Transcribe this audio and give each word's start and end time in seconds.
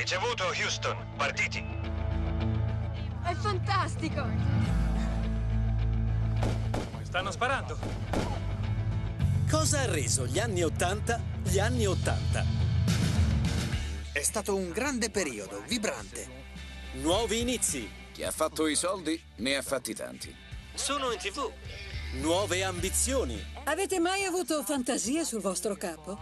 Ricevuto, 0.00 0.44
Houston. 0.58 0.96
Partiti. 1.18 1.62
È 3.22 3.34
fantastico! 3.34 4.26
Stanno 7.02 7.30
sparando. 7.30 7.78
Cosa 9.50 9.80
ha 9.80 9.84
reso 9.90 10.24
gli 10.26 10.38
anni 10.38 10.62
Ottanta 10.62 11.20
gli 11.42 11.58
anni 11.58 11.84
Ottanta? 11.84 12.46
È 14.10 14.22
stato 14.22 14.56
un 14.56 14.70
grande 14.70 15.10
periodo, 15.10 15.62
vibrante. 15.68 16.26
Nuovi 16.92 17.40
inizi, 17.40 17.86
Chi 18.14 18.24
ha 18.24 18.30
fatto 18.30 18.68
i 18.68 18.76
soldi 18.76 19.22
ne 19.36 19.56
ha 19.56 19.62
fatti 19.62 19.92
tanti. 19.92 20.34
Sono 20.72 21.12
in 21.12 21.18
tv. 21.18 21.52
nuove 22.12 22.64
ambizioni, 22.64 23.38
Avete 23.64 23.98
mai 23.98 24.24
avuto 24.24 24.62
fantasie 24.62 25.26
sul 25.26 25.42
vostro 25.42 25.76
capo? 25.76 26.18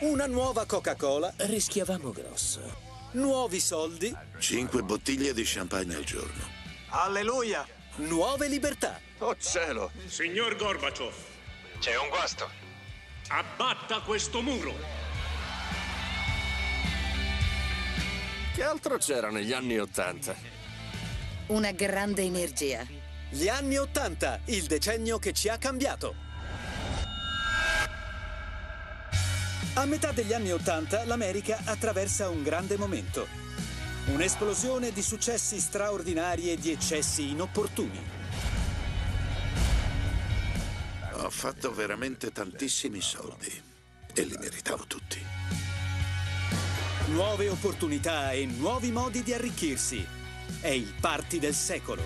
una 0.00 0.26
nuova 0.26 0.64
Coca-Cola, 0.64 1.30
rischiavamo 1.36 2.10
grosso. 2.10 2.91
Nuovi 3.12 3.60
soldi, 3.60 4.14
Cinque 4.38 4.82
bottiglie 4.82 5.34
di 5.34 5.42
champagne 5.44 5.96
al 5.96 6.04
giorno. 6.04 6.44
Alleluia. 6.88 7.66
nuove 7.96 8.48
libertà. 8.48 8.98
Oh 9.18 9.36
cielo. 9.38 9.90
Signor 10.06 10.56
Gorbaciov, 10.56 11.12
C'è 11.78 11.96
un 11.98 12.08
guasto. 12.08 12.48
abbatta 13.28 14.00
questo 14.00 14.40
muro. 14.40 14.74
Che 18.54 18.62
altro 18.62 18.96
c'era 18.98 19.30
negli 19.30 19.52
anni 19.52 19.78
Ottanta? 19.78 20.34
Una 21.48 21.72
grande 21.72 22.22
energia. 22.22 22.86
Gli 23.30 23.48
anni 23.48 23.76
Ottanta, 23.78 24.40
il 24.46 24.64
decennio 24.64 25.18
che 25.18 25.32
ci 25.32 25.48
ha 25.48 25.56
cambiato. 25.58 26.14
A 29.74 29.86
metà 29.86 30.12
degli 30.12 30.34
anni 30.34 30.52
Ottanta 30.52 31.02
l'America 31.06 31.62
attraversa 31.64 32.28
un 32.28 32.42
grande 32.42 32.76
momento. 32.76 33.26
Un'esplosione 34.12 34.92
di 34.92 35.00
successi 35.00 35.58
straordinari 35.58 36.50
e 36.50 36.58
di 36.58 36.70
eccessi 36.70 37.30
inopportuni. 37.30 37.98
Ho 41.12 41.30
fatto 41.30 41.72
veramente 41.72 42.32
tantissimi 42.32 43.00
soldi 43.00 43.50
e 44.12 44.22
li 44.24 44.36
meritavo 44.38 44.84
tutti. 44.86 45.24
Nuove 47.06 47.48
opportunità 47.48 48.32
e 48.32 48.44
nuovi 48.44 48.92
modi 48.92 49.22
di 49.22 49.32
arricchirsi. 49.32 50.06
È 50.60 50.68
il 50.68 50.92
party 51.00 51.38
del 51.38 51.54
secolo. 51.54 52.02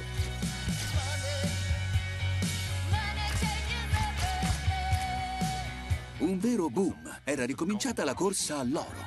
Un 6.19 6.39
vero 6.39 6.71
boom. 6.71 7.06
Era 7.29 7.45
ricominciata 7.45 8.05
la 8.05 8.15
corsa 8.15 8.59
all'oro. 8.59 9.05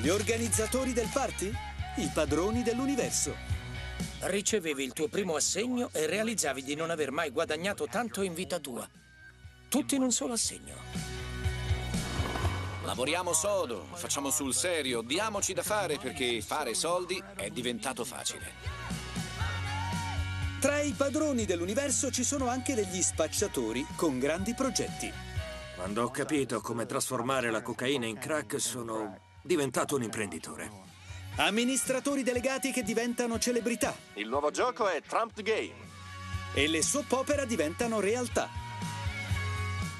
Gli 0.00 0.08
organizzatori 0.08 0.92
del 0.92 1.08
party? 1.12 1.52
I 1.98 2.10
padroni 2.12 2.64
dell'universo. 2.64 3.32
Ricevevi 4.22 4.82
il 4.82 4.92
tuo 4.92 5.06
primo 5.06 5.36
assegno 5.36 5.90
e 5.92 6.06
realizzavi 6.06 6.64
di 6.64 6.74
non 6.74 6.90
aver 6.90 7.12
mai 7.12 7.30
guadagnato 7.30 7.86
tanto 7.86 8.22
in 8.22 8.34
vita 8.34 8.58
tua. 8.58 8.88
Tutti 9.68 9.94
in 9.94 10.02
un 10.02 10.10
solo 10.10 10.32
assegno. 10.32 10.74
Lavoriamo 12.82 13.34
sodo, 13.34 13.86
facciamo 13.92 14.30
sul 14.30 14.52
serio, 14.52 15.00
diamoci 15.00 15.52
da 15.52 15.62
fare 15.62 15.96
perché 15.96 16.42
fare 16.42 16.74
soldi 16.74 17.22
è 17.36 17.50
diventato 17.50 18.04
facile. 18.04 18.52
Tra 20.58 20.80
i 20.80 20.90
padroni 20.90 21.44
dell'universo 21.44 22.10
ci 22.10 22.24
sono 22.24 22.48
anche 22.48 22.74
degli 22.74 23.00
spacciatori 23.00 23.86
con 23.94 24.18
grandi 24.18 24.54
progetti. 24.54 25.29
Quando 25.80 26.02
ho 26.02 26.10
capito 26.10 26.60
come 26.60 26.84
trasformare 26.84 27.50
la 27.50 27.62
cocaina 27.62 28.04
in 28.04 28.18
crack, 28.18 28.60
sono 28.60 29.18
diventato 29.42 29.96
un 29.96 30.02
imprenditore. 30.02 30.70
Amministratori 31.36 32.22
delegati 32.22 32.70
che 32.70 32.82
diventano 32.82 33.38
celebrità 33.38 33.96
Il 34.14 34.28
nuovo 34.28 34.50
gioco 34.50 34.88
è 34.88 35.00
Trump 35.00 35.32
the 35.32 35.42
Game. 35.42 35.88
e 36.52 36.68
le 36.68 36.82
soap 36.82 37.10
opera 37.12 37.46
diventano 37.46 37.98
realtà. 37.98 38.50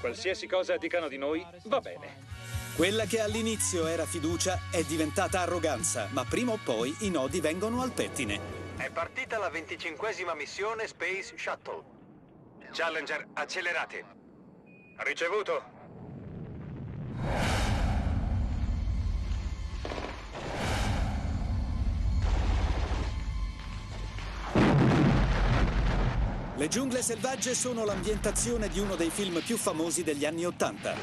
Qualsiasi 0.00 0.47
cosa 0.47 0.77
dicano 0.77 1.09
di 1.09 1.16
noi, 1.16 1.43
va 1.65 1.81
bene. 1.81 2.28
Quella 2.76 3.06
che 3.06 3.21
all'inizio 3.21 3.87
era 3.87 4.05
fiducia 4.05 4.60
è 4.71 4.82
diventata 4.82 5.41
arroganza, 5.41 6.09
ma 6.10 6.26
prima 6.26 6.53
o 6.53 6.59
poi 6.62 6.94
i 7.00 7.09
nodi 7.09 7.41
vengono 7.41 7.81
al 7.81 7.93
pettine. 7.93 8.38
È 8.76 8.91
partita 8.91 9.38
la 9.38 9.49
venticinquesima 9.49 10.34
missione 10.34 10.87
Space 10.87 11.38
Shuttle. 11.38 11.82
Challenger, 12.71 13.28
accelerate. 13.32 14.19
Ricevuto. 15.03 15.62
Le 26.56 26.69
giungle 26.69 27.00
selvagge 27.00 27.55
sono 27.55 27.87
l'ambientazione 27.87 28.69
di 28.69 28.78
uno 28.78 28.94
dei 28.94 29.09
film 29.09 29.41
più 29.41 29.56
famosi 29.56 30.03
degli 30.03 30.27
anni 30.27 30.44
Ottanta. 30.44 30.94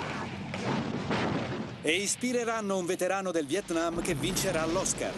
E 1.82 1.92
ispireranno 1.96 2.78
un 2.78 2.86
veterano 2.86 3.32
del 3.32 3.48
Vietnam 3.48 4.02
che 4.02 4.14
vincerà 4.14 4.64
l'Oscar. 4.68 5.14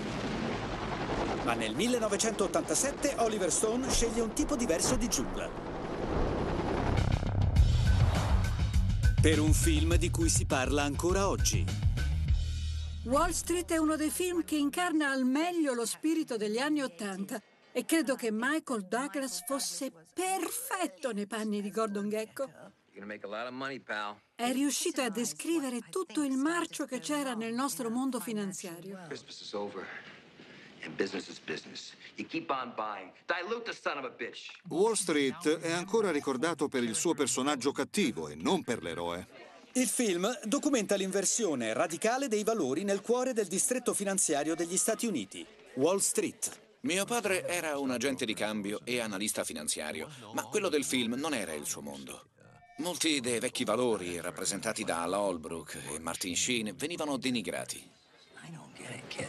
Ma 1.44 1.54
nel 1.54 1.76
1987 1.76 3.16
Oliver 3.18 3.52
Stone 3.52 3.90
sceglie 3.90 4.22
un 4.22 4.32
tipo 4.32 4.56
diverso 4.56 4.96
di 4.96 5.10
giungla. 5.10 5.59
Per 9.22 9.38
un 9.38 9.52
film 9.52 9.96
di 9.96 10.10
cui 10.10 10.30
si 10.30 10.46
parla 10.46 10.84
ancora 10.84 11.28
oggi. 11.28 11.66
Wall 13.04 13.32
Street 13.32 13.70
è 13.74 13.76
uno 13.76 13.98
dei 13.98 14.10
film 14.10 14.46
che 14.46 14.56
incarna 14.56 15.12
al 15.12 15.26
meglio 15.26 15.74
lo 15.74 15.86
spirito 15.86 16.38
degli 16.38 16.58
anni 16.58 16.82
Ottanta 16.82 17.38
e 17.74 17.84
credo 17.84 18.16
che 18.16 18.30
Michael 18.32 18.88
Douglas 18.88 19.44
fosse 19.46 19.92
perfetto 19.92 21.12
nei 21.12 21.28
panni 21.28 21.62
di 21.62 21.70
Gordon 21.70 22.08
Gecko. 22.08 22.50
È 24.36 24.52
riuscito 24.54 25.02
a 25.02 25.10
descrivere 25.10 25.82
tutto 25.90 26.24
il 26.24 26.38
marcio 26.38 26.86
che 26.86 27.00
c'era 27.00 27.34
nel 27.34 27.54
nostro 27.54 27.90
mondo 27.90 28.22
finanziario. 28.22 29.00
And 30.84 30.96
business 30.96 31.28
is 31.28 31.40
business. 31.40 31.94
You 32.16 32.26
keep 32.26 32.50
on 32.50 32.74
buying. 32.76 33.12
Dilute 33.28 33.66
the 33.66 33.74
son 33.74 33.98
of 33.98 34.06
a 34.06 34.10
bitch. 34.10 34.50
Wall 34.70 34.94
Street 34.94 35.60
è 35.60 35.72
ancora 35.72 36.12
ricordato 36.12 36.68
per 36.68 36.84
il 36.84 36.96
suo 36.96 37.14
personaggio 37.14 37.72
cattivo 37.72 38.30
e 38.30 38.36
non 38.36 38.64
per 38.64 38.82
l'eroe. 38.82 39.28
Il 39.74 39.88
film 39.88 40.28
documenta 40.44 40.96
l'inversione 40.96 41.74
radicale 41.74 42.28
dei 42.28 42.44
valori 42.44 42.84
nel 42.84 43.02
cuore 43.02 43.34
del 43.34 43.48
distretto 43.48 43.94
finanziario 43.94 44.56
degli 44.56 44.78
Stati 44.78 45.06
Uniti, 45.06 45.46
Wall 45.76 46.00
Street. 46.00 46.60
Mio 46.82 47.06
padre 47.06 47.46
era 47.46 47.78
un 47.78 47.92
agente 47.92 48.26
di 48.26 48.34
cambio 48.34 48.80
e 48.84 49.00
analista 49.00 49.44
finanziario, 49.44 50.10
ma 50.34 50.44
quello 50.44 50.70
del 50.70 50.86
film 50.86 51.14
non 51.16 51.34
era 51.34 51.54
il 51.54 51.66
suo 51.66 51.82
mondo. 51.82 52.30
Molti 52.78 53.20
dei 53.20 53.40
vecchi 53.40 53.66
valori 53.66 54.20
rappresentati 54.22 54.86
da 54.86 55.04
Al 55.04 55.14
Holbrook 55.14 55.78
e 55.92 56.00
Martin 56.00 56.36
Sheen 56.36 56.74
venivano 56.76 57.18
denigrati. 57.18 57.78
I 57.78 58.52
don't 58.52 58.74
get 58.78 58.96
it, 58.96 59.08
kid. 59.10 59.28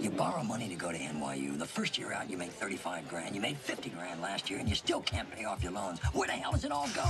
You 0.00 0.10
borrow 0.10 0.44
money 0.44 0.68
to 0.68 0.76
go 0.76 0.92
to 0.92 0.98
NYU. 0.98 1.58
The 1.58 1.66
first 1.66 1.98
year 1.98 2.12
out, 2.12 2.30
you 2.30 2.38
make 2.38 2.52
35 2.52 3.08
grand. 3.08 3.34
You 3.34 3.40
made 3.40 3.56
50 3.56 3.90
grand 3.90 4.20
last 4.22 4.48
year, 4.48 4.60
and 4.60 4.68
you 4.68 4.76
still 4.76 5.00
can't 5.00 5.28
pay 5.30 5.44
off 5.44 5.60
your 5.60 5.72
loans. 5.72 5.98
Where 6.12 6.28
the 6.28 6.34
hell 6.34 6.52
does 6.52 6.64
it 6.64 6.70
all 6.70 6.88
go? 6.94 7.02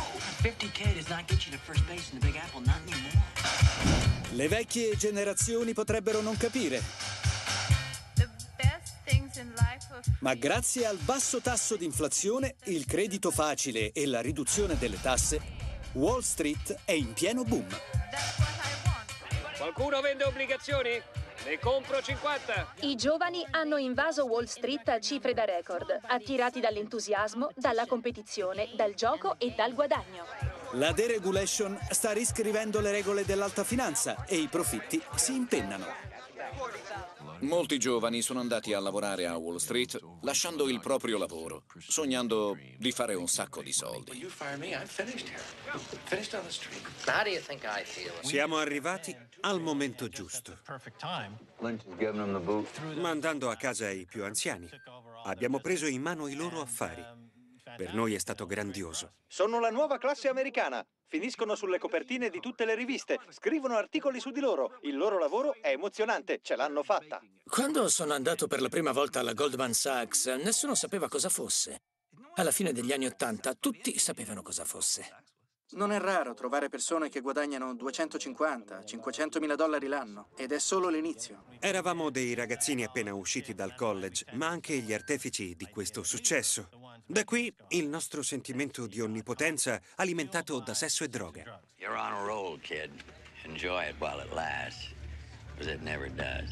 50K 0.42 0.94
does 0.94 1.10
not 1.10 1.26
get 1.26 1.44
you 1.44 1.52
to 1.52 1.58
first 1.58 1.86
base 1.86 2.10
in 2.12 2.18
the 2.18 2.26
Big 2.26 2.36
Apple, 2.36 2.62
not 2.62 2.80
anymore. 2.86 3.12
Le 4.32 4.48
vecchie 4.48 4.96
generazioni 4.96 5.74
potrebbero 5.74 6.22
non 6.22 6.36
capire, 6.38 6.80
ma 10.20 10.34
grazie 10.34 10.86
al 10.86 10.96
basso 10.98 11.40
tasso 11.40 11.76
di 11.76 11.84
inflazione, 11.84 12.56
il 12.64 12.86
credito 12.86 13.30
facile 13.30 13.92
e 13.92 14.06
la 14.06 14.20
riduzione 14.20 14.78
delle 14.78 15.00
tasse, 15.00 15.40
Wall 15.92 16.20
Street 16.20 16.74
è 16.84 16.92
in 16.92 17.12
pieno 17.12 17.44
boom. 17.44 17.66
Qualcuno 19.58 20.00
vende 20.00 20.24
obbligazioni? 20.24 21.17
Ne 21.44 21.58
compro 21.58 22.02
50. 22.02 22.74
I 22.80 22.96
giovani 22.96 23.46
hanno 23.50 23.76
invaso 23.76 24.24
Wall 24.24 24.44
Street 24.44 24.88
a 24.88 24.98
cifre 24.98 25.34
da 25.34 25.44
record, 25.44 25.98
attirati 26.06 26.60
dall'entusiasmo, 26.60 27.50
dalla 27.54 27.86
competizione, 27.86 28.68
dal 28.74 28.94
gioco 28.94 29.36
e 29.38 29.52
dal 29.56 29.72
guadagno. 29.72 30.24
La 30.72 30.92
deregulation 30.92 31.78
sta 31.90 32.12
riscrivendo 32.12 32.80
le 32.80 32.90
regole 32.90 33.24
dell'alta 33.24 33.64
finanza 33.64 34.24
e 34.26 34.36
i 34.36 34.48
profitti 34.48 35.00
si 35.14 35.34
impennano. 35.34 35.86
Molti 37.40 37.78
giovani 37.78 38.20
sono 38.22 38.40
andati 38.40 38.72
a 38.72 38.80
lavorare 38.80 39.26
a 39.26 39.36
Wall 39.36 39.56
Street 39.56 39.98
lasciando 40.22 40.68
il 40.68 40.80
proprio 40.80 41.18
lavoro, 41.18 41.64
sognando 41.78 42.56
di 42.76 42.90
fare 42.92 43.14
un 43.14 43.28
sacco 43.28 43.62
di 43.62 43.72
soldi. 43.72 44.26
Siamo 48.22 48.56
arrivati 48.56 49.16
al 49.40 49.60
momento 49.60 50.08
giusto, 50.08 50.58
mandando 52.96 53.50
a 53.50 53.56
casa 53.56 53.90
i 53.90 54.04
più 54.06 54.24
anziani. 54.24 54.68
Abbiamo 55.24 55.60
preso 55.60 55.86
in 55.86 56.02
mano 56.02 56.26
i 56.26 56.34
loro 56.34 56.60
affari. 56.60 57.27
Per 57.78 57.94
noi 57.94 58.12
è 58.12 58.18
stato 58.18 58.44
grandioso. 58.44 59.12
Sono 59.28 59.60
la 59.60 59.70
nuova 59.70 59.98
classe 59.98 60.26
americana. 60.26 60.84
Finiscono 61.06 61.54
sulle 61.54 61.78
copertine 61.78 62.28
di 62.28 62.40
tutte 62.40 62.64
le 62.64 62.74
riviste, 62.74 63.20
scrivono 63.28 63.76
articoli 63.76 64.18
su 64.18 64.32
di 64.32 64.40
loro. 64.40 64.78
Il 64.80 64.96
loro 64.96 65.16
lavoro 65.16 65.54
è 65.60 65.68
emozionante, 65.68 66.40
ce 66.42 66.56
l'hanno 66.56 66.82
fatta. 66.82 67.20
Quando 67.44 67.88
sono 67.88 68.14
andato 68.14 68.48
per 68.48 68.60
la 68.60 68.68
prima 68.68 68.90
volta 68.90 69.20
alla 69.20 69.32
Goldman 69.32 69.74
Sachs, 69.74 70.26
nessuno 70.26 70.74
sapeva 70.74 71.08
cosa 71.08 71.28
fosse. 71.28 71.82
Alla 72.34 72.50
fine 72.50 72.72
degli 72.72 72.90
anni 72.90 73.06
Ottanta 73.06 73.54
tutti 73.54 73.96
sapevano 73.96 74.42
cosa 74.42 74.64
fosse. 74.64 75.37
Non 75.72 75.92
è 75.92 75.98
raro 75.98 76.32
trovare 76.32 76.70
persone 76.70 77.10
che 77.10 77.20
guadagnano 77.20 77.74
250, 77.74 78.84
500 78.84 79.38
mila 79.38 79.54
dollari 79.54 79.86
l'anno 79.86 80.28
ed 80.34 80.52
è 80.52 80.58
solo 80.58 80.88
l'inizio. 80.88 81.44
Eravamo 81.58 82.08
dei 82.08 82.32
ragazzini 82.34 82.84
appena 82.84 83.12
usciti 83.12 83.54
dal 83.54 83.74
college, 83.74 84.24
ma 84.32 84.46
anche 84.46 84.78
gli 84.78 84.94
artefici 84.94 85.54
di 85.56 85.66
questo 85.66 86.02
successo. 86.02 86.70
Da 87.04 87.24
qui 87.24 87.54
il 87.68 87.86
nostro 87.86 88.22
sentimento 88.22 88.86
di 88.86 89.00
onnipotenza 89.00 89.78
alimentato 89.96 90.58
da 90.60 90.72
sesso 90.72 91.04
e 91.04 91.08
droga. 91.08 91.60
You're 91.76 91.98
on 91.98 92.14
a 92.14 92.24
roll, 92.24 92.58
kid. 92.60 92.90
Enjoy 93.44 93.88
it 93.88 93.94
while 93.98 94.22
it 94.24 94.32
lasts, 94.32 94.92
because 95.52 95.70
it 95.70 95.82
never 95.82 96.10
does. 96.10 96.50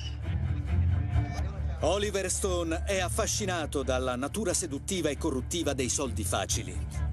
Oliver 1.81 2.31
Stone 2.31 2.85
è 2.87 3.01
affascinato 3.01 3.83
dalla 3.83 4.17
natura 4.17 4.53
seduttiva 4.53 5.09
e 5.09 5.17
corruttiva 5.17 5.73
dei 5.73 5.89
soldi 5.89 6.25
facili. 6.25 7.06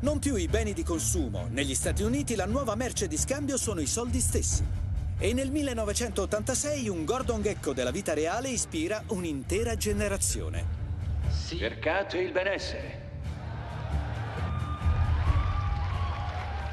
Non 0.00 0.20
più 0.20 0.36
i 0.36 0.46
beni 0.46 0.74
di 0.74 0.84
consumo. 0.84 1.48
Negli 1.50 1.74
Stati 1.74 2.04
Uniti 2.04 2.36
la 2.36 2.46
nuova 2.46 2.76
merce 2.76 3.08
di 3.08 3.16
scambio 3.16 3.56
sono 3.56 3.80
i 3.80 3.86
soldi 3.86 4.20
stessi. 4.20 4.64
E 5.18 5.32
nel 5.32 5.50
1986 5.50 6.88
un 6.88 7.04
Gordon 7.04 7.42
Gecko 7.42 7.72
della 7.72 7.90
vita 7.90 8.14
reale 8.14 8.48
ispira 8.48 9.02
un'intera 9.08 9.74
generazione. 9.74 10.64
Cercate 11.48 12.18
il 12.18 12.30
benessere. 12.30 13.06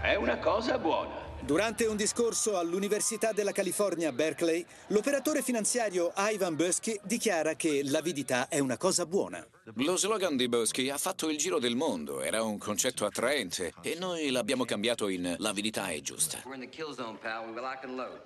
È 0.03 0.13
una 0.13 0.37
cosa 0.37 0.77
buona. 0.77 1.24
Durante 1.45 1.85
un 1.85 1.95
discorso 1.95 2.57
all'Università 2.57 3.31
della 3.31 3.51
California 3.51 4.11
Berkeley, 4.11 4.65
l'operatore 4.87 5.43
finanziario 5.43 6.11
Ivan 6.17 6.55
Busky 6.55 6.99
dichiara 7.03 7.53
che 7.53 7.81
l'avidità 7.83 8.47
è 8.47 8.57
una 8.57 8.77
cosa 8.77 9.05
buona. 9.05 9.45
Lo 9.75 9.95
slogan 9.95 10.37
di 10.37 10.49
Busky 10.49 10.89
ha 10.89 10.97
fatto 10.97 11.29
il 11.29 11.37
giro 11.37 11.59
del 11.59 11.75
mondo, 11.75 12.21
era 12.21 12.41
un 12.41 12.57
concetto 12.57 13.05
attraente 13.05 13.73
e 13.83 13.95
noi 13.99 14.31
l'abbiamo 14.31 14.65
cambiato 14.65 15.07
in 15.07 15.35
l'avidità 15.37 15.89
è 15.89 16.01
giusta. 16.01 16.41
We're 16.45 16.55
in 16.55 16.61
the 16.61 16.75
kill 16.75 16.91
zone, 16.95 17.19
pal. 17.21 17.47
We 17.47 17.61
lock 17.61 17.83
and 17.83 17.95
load. 17.95 18.19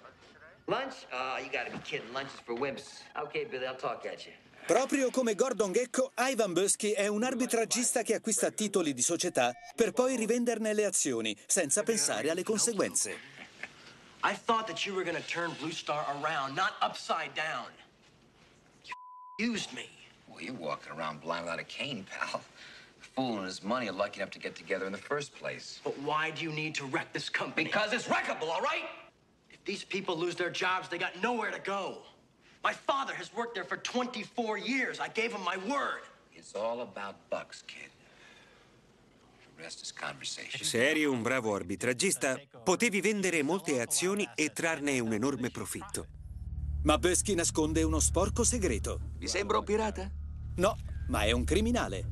Lunch? 0.67 1.05
Oh, 1.11 1.39
you 1.39 1.49
gotta 1.51 1.71
be 1.71 1.81
kidding. 1.83 2.13
Lunch 2.13 2.29
is 2.33 2.39
for 2.45 2.57
wimps. 2.57 3.01
Okay, 3.21 3.43
Billy, 3.43 3.65
I'll 3.65 3.75
talk 3.75 4.05
at 4.05 4.25
you. 4.25 4.31
Proprio 4.69 5.09
come 5.09 5.33
Gordon 5.33 5.71
Gecko, 5.71 6.11
Ivan 6.15 6.53
Busky 6.53 6.91
è 6.91 7.07
un 7.07 7.23
arbitragista 7.23 8.03
che 8.03 8.13
acquista 8.13 8.51
titoli 8.51 8.93
di 8.93 9.01
società 9.01 9.51
per 9.75 9.93
poi 9.93 10.15
rivenderne 10.15 10.75
le 10.75 10.85
azioni, 10.85 11.35
senza 11.47 11.81
pensare 11.81 12.29
alle 12.29 12.43
conseguenze. 12.43 13.17
I 14.23 14.35
thought 14.45 14.67
that 14.67 14.85
you 14.85 14.93
were 14.93 15.03
gonna 15.03 15.25
turn 15.25 15.55
Blue 15.59 15.71
Star 15.71 16.05
around, 16.21 16.55
not 16.55 16.73
upside 16.83 17.33
down. 17.33 17.65
You 19.39 19.51
used 19.51 19.73
me. 19.73 19.89
Well, 20.27 20.39
you're 20.39 20.53
walking 20.53 20.91
around 20.91 21.19
blind 21.21 21.45
without 21.45 21.59
a 21.59 21.63
cane, 21.63 22.05
pal. 22.05 22.39
Fool 23.15 23.37
and 23.37 23.47
his 23.47 23.63
money 23.63 23.89
are 23.89 23.97
lucky 23.97 24.21
enough 24.21 24.29
to 24.33 24.39
get 24.39 24.55
together 24.55 24.85
in 24.85 24.91
the 24.91 25.01
first 25.01 25.33
place. 25.33 25.81
But 25.83 25.97
why 26.03 26.29
do 26.29 26.43
you 26.43 26.51
need 26.51 26.75
to 26.75 26.85
wreck 26.85 27.11
this 27.11 27.27
company? 27.27 27.63
Because 27.63 27.91
it's 27.91 28.07
wreckable, 28.07 28.51
all 28.51 28.61
right? 28.61 28.85
If 29.49 29.65
these 29.65 29.83
people 29.83 30.15
lose 30.15 30.35
their 30.35 30.51
jobs, 30.51 30.89
they 30.89 30.99
got 30.99 31.19
nowhere 31.23 31.49
to 31.49 31.59
go. 31.59 32.03
My 32.63 32.73
father 32.73 33.13
has 33.17 33.31
worked 33.33 33.53
there 33.53 33.65
for 33.65 33.77
24 33.77 34.57
years. 34.57 34.99
I 34.99 35.09
gave 35.13 35.31
him 35.31 35.43
my 35.43 35.57
word. 35.57 36.01
It's 36.33 36.53
all 36.55 36.81
about 36.81 37.15
bucks, 37.29 37.63
kid. 37.65 37.89
The 39.55 39.63
rest 39.63 39.81
is 39.81 39.93
conversation. 39.93 40.63
Se 40.63 40.89
eri 40.89 41.05
un 41.05 41.21
bravo 41.21 41.53
arbitragista, 41.55 42.39
potevi 42.63 42.99
vendere 43.01 43.43
molte 43.43 43.79
azioni 43.79 44.27
e 44.35 44.51
trarne 44.51 44.99
un 44.99 45.13
enorme 45.13 45.49
profitto. 45.51 46.07
Ma 46.83 46.97
Busky 46.97 47.33
nasconde 47.33 47.83
uno 47.83 47.99
sporco 47.99 48.43
segreto. 48.43 48.99
Vi 49.17 49.27
sembra 49.27 49.57
un 49.57 49.63
pirata? 49.63 50.09
No, 50.55 50.77
ma 51.07 51.23
è 51.23 51.31
un 51.31 51.43
criminale. 51.45 52.05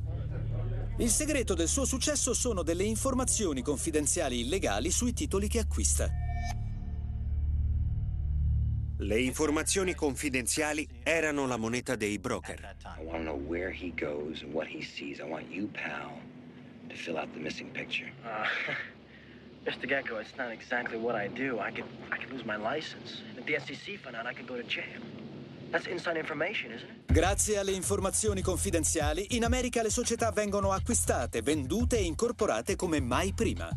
Il 0.98 1.10
segreto 1.10 1.54
del 1.54 1.68
suo 1.68 1.84
successo 1.84 2.34
sono 2.34 2.62
delle 2.62 2.84
informazioni 2.84 3.62
confidenziali 3.62 4.40
illegali 4.40 4.90
sui 4.90 5.12
titoli 5.12 5.46
che 5.46 5.60
acquista. 5.60 6.10
Le 9.00 9.20
informazioni 9.20 9.94
confidenziali 9.94 10.84
erano 11.04 11.46
la 11.46 11.56
moneta 11.56 11.94
dei 11.94 12.18
broker. 12.18 12.74
Picture. 17.72 18.12
Uh, 18.24 18.44
Mr. 19.64 19.86
Gecko, 19.86 20.18
it's 20.18 20.34
not 20.36 20.50
exactly 20.50 20.98
what 20.98 21.14
I 21.14 21.28
do. 21.28 21.60
I 21.60 21.70
could, 21.70 21.84
I 22.10 22.16
could 22.16 22.32
lose 22.32 22.44
my 22.44 22.56
license. 22.56 23.22
If 23.36 23.44
the 23.44 23.58
SEC 23.60 23.98
found 24.00 24.16
out, 24.16 24.26
I 24.26 24.34
could 24.34 24.48
go 24.48 24.56
to 24.56 24.64
jail. 24.64 25.00
That's 25.70 25.86
inside 25.86 26.16
information, 26.16 26.72
isn't 26.72 26.88
it? 26.88 27.12
Grazie 27.12 27.58
alle 27.58 27.72
informazioni 27.72 28.42
confidenziali, 28.42 29.36
in 29.36 29.44
America 29.44 29.80
le 29.80 29.90
società 29.90 30.32
vengono 30.32 30.72
acquistate, 30.72 31.40
vendute 31.42 31.98
e 31.98 32.02
incorporate 32.02 32.74
come 32.74 33.00
mai 33.00 33.32
prima. 33.32 33.70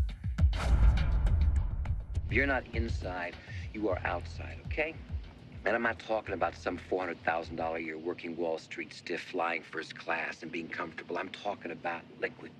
You're 2.29 2.51
not 2.51 2.63
inside, 2.71 3.35
you 3.73 3.89
are 3.89 4.01
outside, 4.03 4.59
okay? 4.65 4.95
And 5.63 5.75
I'm 5.75 5.83
not 5.83 5.99
talking 5.99 6.33
about 6.33 6.55
some 6.55 6.79
$400,000 6.89 7.75
a 7.75 7.81
year 7.81 7.97
working 7.97 8.35
Wall 8.35 8.57
Street 8.57 8.93
stiff 8.93 9.21
flying 9.21 9.61
first 9.61 9.95
class 9.95 10.41
and 10.41 10.51
being 10.51 10.67
comfortable. 10.67 11.17
I'm 11.17 11.29
talking 11.29 11.71
about 11.71 12.01
liquid. 12.19 12.51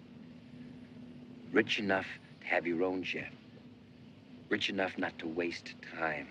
Rich 1.51 1.80
enough 1.80 2.06
to 2.42 2.48
have 2.48 2.68
your 2.68 2.83
own 2.83 3.03
jet. 3.03 3.31
Rich 4.50 4.69
enough 4.69 4.98
not 4.98 5.18
to 5.18 5.27
waste 5.27 5.74
time. 5.98 6.27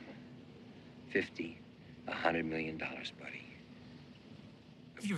50, 1.13 1.59
a 2.07 2.13
hundred 2.13 2.45
million 2.45 2.77
dollars, 2.79 3.13
buddy. 3.19 3.51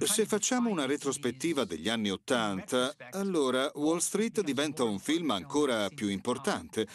Se 0.04 0.26
facciamo 0.26 0.70
una 0.70 0.86
retrospettiva 0.86 1.64
degli 1.64 1.88
anni 1.88 2.08
Ottanta, 2.08 2.94
allora 3.10 3.68
Wall 3.74 3.98
Street 3.98 4.40
diventa 4.42 4.84
un 4.84 5.00
film 5.00 5.30
ancora 5.32 5.88
più 5.88 6.08
importante 6.08 6.86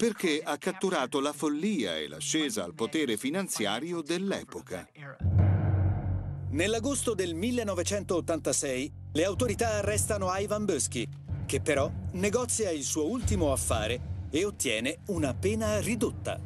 perché 0.00 0.40
ha 0.42 0.56
catturato 0.56 1.20
la 1.20 1.34
follia 1.34 1.98
e 1.98 2.08
l'ascesa 2.08 2.64
al 2.64 2.72
potere 2.72 3.18
finanziario 3.18 4.00
dell'epoca. 4.00 4.88
Nell'agosto 6.52 7.12
del 7.12 7.34
1986 7.34 8.92
le 9.12 9.24
autorità 9.24 9.72
arrestano 9.72 10.34
Ivan 10.34 10.64
Busky, 10.64 11.06
che 11.44 11.60
però 11.60 11.92
negozia 12.12 12.70
il 12.70 12.82
suo 12.82 13.08
ultimo 13.08 13.52
affare 13.52 14.28
e 14.30 14.46
ottiene 14.46 15.00
una 15.08 15.34
pena 15.34 15.78
ridotta. 15.80 16.40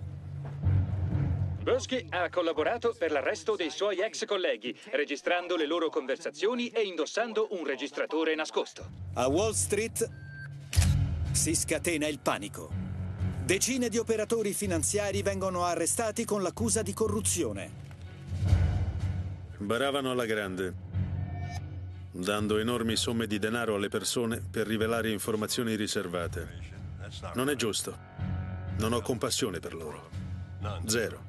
Busky 1.63 2.07
ha 2.11 2.29
collaborato 2.31 2.93
per 2.99 3.13
l'arresto 3.13 3.55
dei 3.55 3.71
suoi 3.71 4.01
ex 4.01 4.25
colleghi, 4.25 4.77
registrando 4.91 5.55
le 5.55 5.67
loro 5.67 5.91
conversazioni 5.91 6.71
e 6.71 6.83
indossando 6.83 7.47
un 7.53 7.65
registratore 7.65 8.35
nascosto. 8.35 8.85
A 9.15 9.29
Wall 9.29 9.53
Street 9.53 10.11
si 11.31 11.55
scatena 11.55 12.09
il 12.09 12.19
panico. 12.19 12.84
Decine 13.45 13.91
di 13.91 13.99
operatori 13.99 14.55
finanziari 14.55 15.21
vengono 15.21 15.65
arrestati 15.65 16.25
con 16.25 16.41
l'accusa 16.41 16.81
di 16.81 16.95
corruzione. 16.95 17.71
Baravano 19.59 20.11
alla 20.11 20.25
grande, 20.25 20.75
dando 22.11 22.57
enormi 22.57 22.97
somme 22.97 23.27
di 23.27 23.39
denaro 23.39 23.75
alle 23.75 23.91
persone 23.91 24.41
per 24.41 24.67
rivelare 24.67 25.11
informazioni 25.11 25.75
riservate. 25.75 26.49
Non 27.35 27.51
è 27.51 27.55
giusto. 27.55 27.95
Non 28.79 28.95
ho 28.95 29.03
compassione 29.03 29.61
per 29.61 29.75
loro. 29.75 30.09
Zero. 30.87 31.23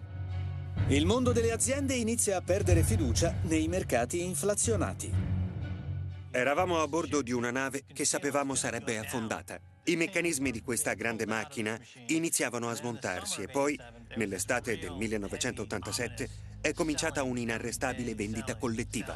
Il 0.87 1.05
mondo 1.05 1.33
delle 1.33 1.51
aziende 1.51 1.95
inizia 1.95 2.37
a 2.37 2.41
perdere 2.41 2.83
fiducia 2.83 3.35
nei 3.41 3.67
mercati 3.67 4.23
inflazionati. 4.23 5.13
Eravamo 6.31 6.81
a 6.81 6.87
bordo 6.87 7.21
di 7.21 7.33
una 7.33 7.51
nave 7.51 7.83
che 7.91 8.05
sapevamo 8.05 8.55
sarebbe 8.55 8.97
affondata. 8.97 9.59
I 9.87 9.95
meccanismi 9.97 10.49
di 10.49 10.63
questa 10.63 10.95
grande 10.95 11.27
macchina 11.27 11.79
iniziavano 12.07 12.69
a 12.69 12.73
smontarsi 12.73 13.43
e 13.43 13.47
poi, 13.47 13.79
nell'estate 14.15 14.79
del 14.79 14.93
1987, 14.93 16.29
è 16.59 16.73
cominciata 16.73 17.21
un'inarrestabile 17.21 18.15
vendita 18.15 18.55
collettiva. 18.55 19.15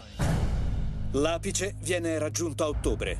L'apice 1.13 1.73
viene 1.79 2.19
raggiunto 2.19 2.63
a 2.63 2.67
ottobre. 2.67 3.17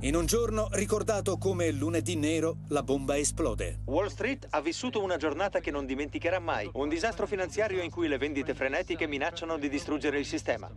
In 0.00 0.16
un 0.16 0.24
giorno 0.24 0.68
ricordato 0.72 1.36
come 1.36 1.70
lunedì 1.70 2.16
nero, 2.16 2.60
la 2.68 2.82
bomba 2.82 3.18
esplode. 3.18 3.80
Wall 3.84 4.08
Street 4.08 4.46
ha 4.48 4.62
vissuto 4.62 5.02
una 5.02 5.18
giornata 5.18 5.60
che 5.60 5.70
non 5.70 5.84
dimenticherà 5.84 6.38
mai. 6.38 6.70
Un 6.72 6.88
disastro 6.88 7.26
finanziario 7.26 7.82
in 7.82 7.90
cui 7.90 8.08
le 8.08 8.16
vendite 8.16 8.54
frenetiche 8.54 9.06
minacciano 9.06 9.58
di 9.58 9.68
distruggere 9.68 10.18
il 10.18 10.24
sistema. 10.24 10.70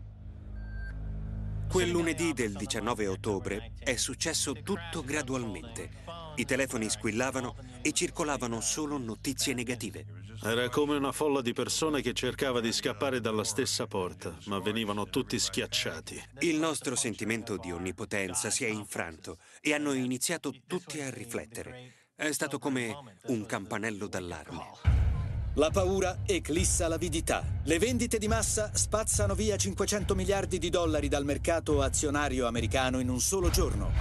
Quel 1.74 1.90
lunedì 1.90 2.34
del 2.34 2.54
19 2.54 3.08
ottobre 3.08 3.72
è 3.80 3.96
successo 3.96 4.54
tutto 4.62 5.04
gradualmente. 5.04 5.90
I 6.36 6.46
telefoni 6.46 6.88
squillavano 6.88 7.56
e 7.82 7.94
circolavano 7.94 8.62
solo 8.62 9.00
notizie 9.00 9.56
negative. 9.56 10.06
Era 10.44 10.70
come 10.70 10.96
una 10.96 11.12
folla 11.12 11.42
di 11.42 11.52
persone 11.52 12.04
che 12.04 12.14
cercava 12.14 12.60
di 12.60 12.72
scappare 12.72 13.20
dalla 13.22 13.44
stessa 13.44 13.88
porta, 13.88 14.38
ma 14.46 14.60
venivano 14.60 15.08
tutti 15.08 15.40
schiacciati. 15.40 16.22
Il 16.42 16.60
nostro 16.60 16.96
sentimento 16.96 17.58
di 17.58 17.72
onnipotenza 17.72 18.52
si 18.52 18.66
è 18.66 18.70
infranto 18.70 19.40
e 19.60 19.74
hanno 19.74 19.94
iniziato 19.94 20.54
tutti 20.68 21.02
a 21.02 21.10
riflettere. 21.10 22.12
È 22.14 22.32
stato 22.32 22.60
come 22.60 23.18
un 23.30 23.48
campanello 23.48 24.06
d'allarme. 24.06 25.13
La 25.58 25.70
paura 25.70 26.22
eclissa 26.26 26.88
l'avidità. 26.88 27.44
Le 27.66 27.78
vendite 27.78 28.18
di 28.18 28.28
massa 28.28 28.72
spazzano 28.74 29.36
via 29.36 29.56
500 29.56 30.16
miliardi 30.16 30.58
di 30.58 30.72
dollari 30.72 31.08
dal 31.08 31.26
mercato 31.26 31.84
azionario 31.84 32.48
americano 32.48 32.98
in 33.00 33.08
un 33.08 33.20
solo 33.20 33.52
giorno. 33.52 33.92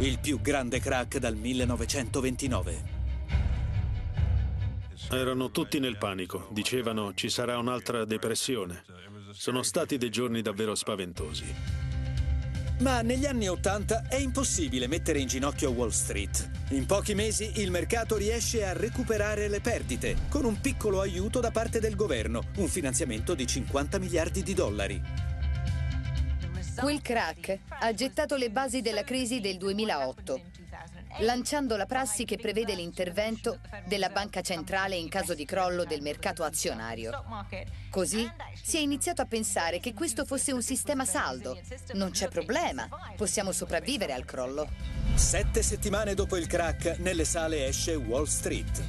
Il 0.00 0.18
più 0.18 0.38
grande 0.42 0.80
crack 0.80 1.16
dal 1.16 1.34
1929. 1.34 2.96
Erano 5.12 5.50
tutti 5.50 5.78
nel 5.78 5.96
panico, 5.96 6.48
dicevano 6.50 7.14
ci 7.14 7.30
sarà 7.30 7.56
un'altra 7.56 8.04
depressione. 8.04 8.84
Sono 9.32 9.62
stati 9.62 9.96
dei 9.96 10.10
giorni 10.10 10.42
davvero 10.42 10.74
spaventosi. 10.74 11.77
Ma 12.80 13.02
negli 13.02 13.26
anni 13.26 13.48
Ottanta 13.48 14.06
è 14.08 14.14
impossibile 14.14 14.86
mettere 14.86 15.18
in 15.18 15.26
ginocchio 15.26 15.70
Wall 15.70 15.88
Street. 15.88 16.50
In 16.70 16.86
pochi 16.86 17.14
mesi 17.14 17.50
il 17.56 17.72
mercato 17.72 18.16
riesce 18.16 18.64
a 18.64 18.72
recuperare 18.72 19.48
le 19.48 19.60
perdite, 19.60 20.16
con 20.28 20.44
un 20.44 20.60
piccolo 20.60 21.00
aiuto 21.00 21.40
da 21.40 21.50
parte 21.50 21.80
del 21.80 21.96
governo, 21.96 22.42
un 22.58 22.68
finanziamento 22.68 23.34
di 23.34 23.48
50 23.48 23.98
miliardi 23.98 24.44
di 24.44 24.54
dollari. 24.54 25.02
Quel 26.76 27.02
crack 27.02 27.58
ha 27.80 27.92
gettato 27.92 28.36
le 28.36 28.50
basi 28.50 28.80
della 28.80 29.02
crisi 29.02 29.40
del 29.40 29.56
2008 29.56 30.58
lanciando 31.20 31.76
la 31.76 31.86
prassi 31.86 32.24
che 32.24 32.36
prevede 32.36 32.74
l'intervento 32.74 33.60
della 33.86 34.08
banca 34.08 34.40
centrale 34.40 34.96
in 34.96 35.08
caso 35.08 35.34
di 35.34 35.44
crollo 35.44 35.84
del 35.84 36.02
mercato 36.02 36.44
azionario. 36.44 37.12
Così 37.90 38.30
si 38.62 38.76
è 38.76 38.80
iniziato 38.80 39.22
a 39.22 39.26
pensare 39.26 39.80
che 39.80 39.94
questo 39.94 40.24
fosse 40.24 40.52
un 40.52 40.62
sistema 40.62 41.04
saldo. 41.04 41.58
Non 41.94 42.10
c'è 42.10 42.28
problema, 42.28 42.88
possiamo 43.16 43.52
sopravvivere 43.52 44.12
al 44.12 44.24
crollo. 44.24 44.68
Sette 45.14 45.62
settimane 45.62 46.14
dopo 46.14 46.36
il 46.36 46.46
crack, 46.46 46.98
nelle 46.98 47.24
sale 47.24 47.66
esce 47.66 47.94
Wall 47.94 48.24
Street. 48.24 48.82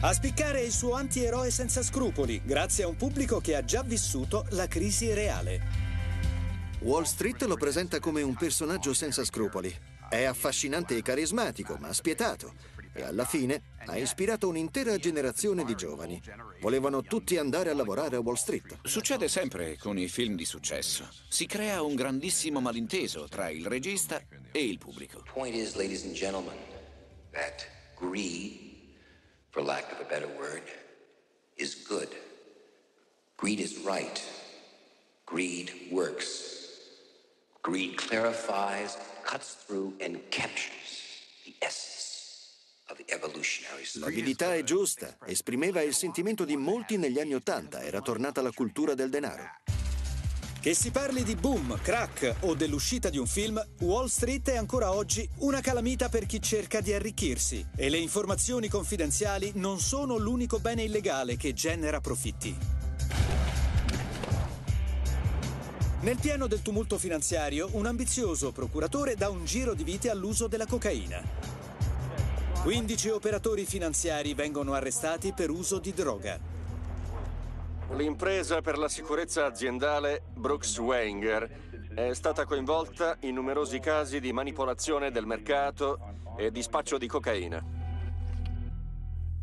A 0.00 0.12
spiccare 0.12 0.60
il 0.60 0.70
suo 0.70 0.92
antieroe 0.94 1.50
senza 1.50 1.82
scrupoli, 1.82 2.42
grazie 2.44 2.84
a 2.84 2.88
un 2.88 2.96
pubblico 2.96 3.40
che 3.40 3.56
ha 3.56 3.64
già 3.64 3.82
vissuto 3.82 4.44
la 4.50 4.68
crisi 4.68 5.12
reale. 5.12 5.62
Wall 6.80 7.04
Street 7.04 7.42
lo 7.44 7.56
presenta 7.56 7.98
come 7.98 8.20
un 8.20 8.34
personaggio 8.34 8.92
senza 8.92 9.24
scrupoli. 9.24 9.74
È 10.14 10.22
affascinante 10.22 10.96
e 10.96 11.02
carismatico, 11.02 11.76
ma 11.80 11.92
spietato. 11.92 12.54
E 12.92 13.02
alla 13.02 13.24
fine 13.24 13.74
ha 13.86 13.96
ispirato 13.96 14.46
un'intera 14.46 14.96
generazione 14.96 15.64
di 15.64 15.74
giovani. 15.74 16.22
Volevano 16.60 17.02
tutti 17.02 17.36
andare 17.36 17.70
a 17.70 17.74
lavorare 17.74 18.14
a 18.14 18.20
Wall 18.20 18.36
Street. 18.36 18.78
Succede 18.84 19.26
sempre 19.26 19.76
con 19.76 19.98
i 19.98 20.06
film 20.06 20.36
di 20.36 20.44
successo. 20.44 21.08
Si 21.28 21.46
crea 21.46 21.82
un 21.82 21.96
grandissimo 21.96 22.60
malinteso 22.60 23.26
tra 23.26 23.50
il 23.50 23.66
regista 23.66 24.22
e 24.52 24.64
il 24.64 24.78
pubblico. 24.78 25.18
The 25.24 25.32
point 25.32 25.56
is, 25.56 25.74
ladies 25.74 26.04
and 26.04 26.14
gentlemen, 26.14 26.58
that 27.32 27.66
greed, 27.96 28.94
for 29.50 29.64
lack 29.64 29.90
of 29.90 29.98
a 29.98 30.04
better 30.04 30.28
word, 30.38 30.62
is 31.56 31.84
good. 31.88 32.10
Greed 33.34 33.58
is 33.58 33.78
right. 33.84 34.22
Greed 35.24 35.72
works. 35.90 36.62
Greed 37.62 37.96
clarifies, 37.96 38.96
cuts 39.24 39.56
through, 39.66 39.94
and 40.00 40.20
captures 40.28 41.00
the 41.44 41.54
essence 41.58 42.52
of 42.90 42.96
the 42.96 43.04
evolutionary 43.12 43.84
spirit. 43.84 44.08
L'avidità 44.08 44.54
è 44.54 44.62
giusta, 44.62 45.16
esprimeva 45.26 45.82
il 45.82 45.94
sentimento 45.94 46.44
di 46.44 46.56
molti 46.56 46.96
negli 46.96 47.18
anni 47.18 47.34
Ottanta, 47.34 47.82
era 47.82 48.00
tornata 48.00 48.42
la 48.42 48.52
cultura 48.52 48.94
del 48.94 49.10
denaro. 49.10 49.44
Che 50.60 50.74
si 50.74 50.90
parli 50.90 51.24
di 51.24 51.34
boom, 51.34 51.78
crack 51.82 52.36
o 52.40 52.54
dell'uscita 52.54 53.10
di 53.10 53.18
un 53.18 53.26
film, 53.26 53.62
Wall 53.80 54.06
Street 54.06 54.48
è 54.48 54.56
ancora 54.56 54.92
oggi 54.92 55.28
una 55.40 55.60
calamita 55.60 56.08
per 56.08 56.24
chi 56.24 56.40
cerca 56.40 56.80
di 56.80 56.92
arricchirsi 56.94 57.66
e 57.76 57.90
le 57.90 57.98
informazioni 57.98 58.68
confidenziali 58.68 59.52
non 59.56 59.78
sono 59.78 60.16
l'unico 60.16 60.60
bene 60.60 60.82
illegale 60.82 61.36
che 61.36 61.52
genera 61.52 62.00
profitti. 62.00 62.83
Nel 66.04 66.18
pieno 66.20 66.46
del 66.46 66.60
tumulto 66.60 66.98
finanziario, 66.98 67.70
un 67.72 67.86
ambizioso 67.86 68.52
procuratore 68.52 69.14
dà 69.14 69.30
un 69.30 69.46
giro 69.46 69.72
di 69.72 69.84
vite 69.84 70.10
all'uso 70.10 70.48
della 70.48 70.66
cocaina. 70.66 71.18
15 72.62 73.08
operatori 73.08 73.64
finanziari 73.64 74.34
vengono 74.34 74.74
arrestati 74.74 75.32
per 75.32 75.48
uso 75.48 75.78
di 75.78 75.94
droga. 75.94 76.38
L'impresa 77.92 78.60
per 78.60 78.76
la 78.76 78.90
sicurezza 78.90 79.46
aziendale 79.46 80.24
Brooks 80.34 80.76
Wenger 80.76 81.94
è 81.94 82.12
stata 82.12 82.44
coinvolta 82.44 83.16
in 83.20 83.32
numerosi 83.32 83.78
casi 83.78 84.20
di 84.20 84.30
manipolazione 84.30 85.10
del 85.10 85.24
mercato 85.24 85.98
e 86.36 86.50
di 86.50 86.60
spaccio 86.60 86.98
di 86.98 87.06
cocaina. 87.06 87.83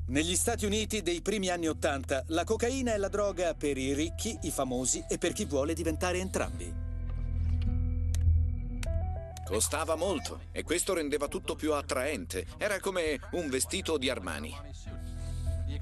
Negli 0.08 0.36
Stati 0.36 0.65
Uniti 0.65 1.01
dei 1.01 1.22
primi 1.22 1.50
anni 1.50 1.67
Ottanta, 1.67 2.24
la 2.27 2.43
cocaina 2.43 2.93
è 2.93 2.98
la 2.98 3.08
droga 3.08 3.53
per 3.53 3.77
i 3.77 3.93
ricchi, 3.93 4.38
i 4.41 4.51
famosi 4.51 5.05
e 5.08 5.17
per 5.17 5.31
chi 5.31 5.46
vuole 5.46 5.74
diventare 5.74 6.17
entrambi. 6.17 6.74
Costava 9.46 9.96
molto 9.96 10.41
e 10.51 10.63
questo 10.63 10.93
rendeva 10.93 11.27
tutto 11.27 11.55
più 11.55 11.74
attraente. 11.74 12.46
Era 12.58 12.79
come 12.79 13.20
un 13.31 13.50
vestito 13.50 13.98
di 13.98 14.10
Armani. 14.10 14.53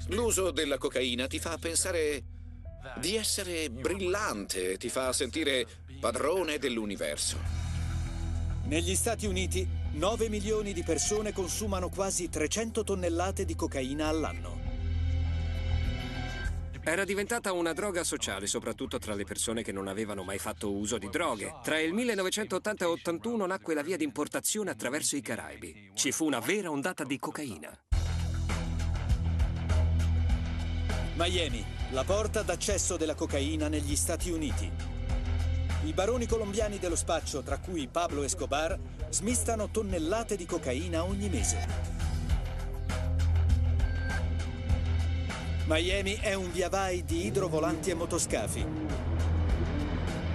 L'uso 0.08 0.50
della 0.50 0.78
cocaina 0.78 1.26
ti 1.26 1.38
fa 1.38 1.56
pensare 1.58 2.22
di 2.98 3.16
essere 3.16 3.68
brillante, 3.70 4.76
ti 4.76 4.88
fa 4.88 5.12
sentire 5.12 5.66
padrone 5.98 6.58
dell'universo. 6.58 7.38
Negli 8.64 8.94
Stati 8.94 9.26
Uniti 9.26 9.79
9 9.92 10.28
milioni 10.28 10.72
di 10.72 10.84
persone 10.84 11.32
consumano 11.32 11.88
quasi 11.88 12.28
300 12.28 12.84
tonnellate 12.84 13.44
di 13.44 13.56
cocaina 13.56 14.06
all'anno. 14.06 14.68
Era 16.82 17.04
diventata 17.04 17.52
una 17.52 17.72
droga 17.72 18.04
sociale, 18.04 18.46
soprattutto 18.46 18.98
tra 18.98 19.14
le 19.14 19.24
persone 19.24 19.62
che 19.62 19.72
non 19.72 19.88
avevano 19.88 20.22
mai 20.22 20.38
fatto 20.38 20.72
uso 20.72 20.96
di 20.96 21.08
droghe. 21.10 21.56
Tra 21.64 21.80
il 21.80 21.92
1980 21.92 22.84
e 22.84 22.88
81 22.88 23.46
nacque 23.46 23.74
la 23.74 23.82
via 23.82 23.96
di 23.96 24.04
importazione 24.04 24.70
attraverso 24.70 25.16
i 25.16 25.20
Caraibi. 25.20 25.90
Ci 25.94 26.12
fu 26.12 26.24
una 26.24 26.38
vera 26.38 26.70
ondata 26.70 27.02
di 27.02 27.18
cocaina. 27.18 27.76
Miami, 31.16 31.64
la 31.90 32.04
porta 32.04 32.42
d'accesso 32.42 32.96
della 32.96 33.14
cocaina 33.14 33.68
negli 33.68 33.96
Stati 33.96 34.30
Uniti. 34.30 34.98
I 35.82 35.94
baroni 35.94 36.26
colombiani 36.26 36.78
dello 36.78 36.94
spaccio, 36.94 37.40
tra 37.40 37.56
cui 37.56 37.88
Pablo 37.88 38.22
Escobar, 38.22 38.78
smistano 39.08 39.70
tonnellate 39.70 40.36
di 40.36 40.44
cocaina 40.44 41.04
ogni 41.04 41.30
mese. 41.30 41.66
Miami 45.64 46.18
è 46.20 46.34
un 46.34 46.52
viavai 46.52 47.02
di 47.04 47.24
idrovolanti 47.24 47.88
e 47.88 47.94
motoscafi. 47.94 48.66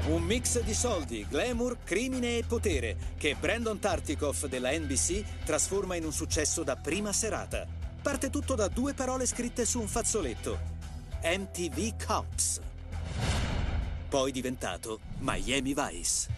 Un 0.07 0.21
mix 0.23 0.63
di 0.63 0.73
soldi, 0.73 1.27
glamour, 1.29 1.77
crimine 1.83 2.37
e 2.37 2.43
potere 2.47 2.97
che 3.15 3.35
Brandon 3.39 3.77
Tartikoff 3.77 4.47
della 4.47 4.71
NBC 4.71 5.43
trasforma 5.45 5.95
in 5.95 6.05
un 6.05 6.13
successo 6.13 6.63
da 6.63 6.75
prima 6.75 7.13
serata. 7.13 7.67
Parte 8.01 8.31
tutto 8.31 8.55
da 8.55 8.67
due 8.67 8.95
parole 8.95 9.27
scritte 9.27 9.63
su 9.65 9.79
un 9.79 9.87
fazzoletto. 9.87 10.57
MTV 11.21 12.03
Cops 12.03 12.61
poi 14.15 14.31
diventato 14.31 15.01
Miami 15.19 15.73
Vice. 15.73 16.29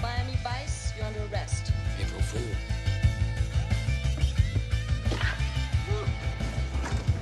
Miami 0.00 0.38
Vice, 0.44 0.94
you're 0.96 1.04
under 1.04 1.22
arrest. 1.28 1.72
April 2.00 2.22
Fool. 2.22 2.54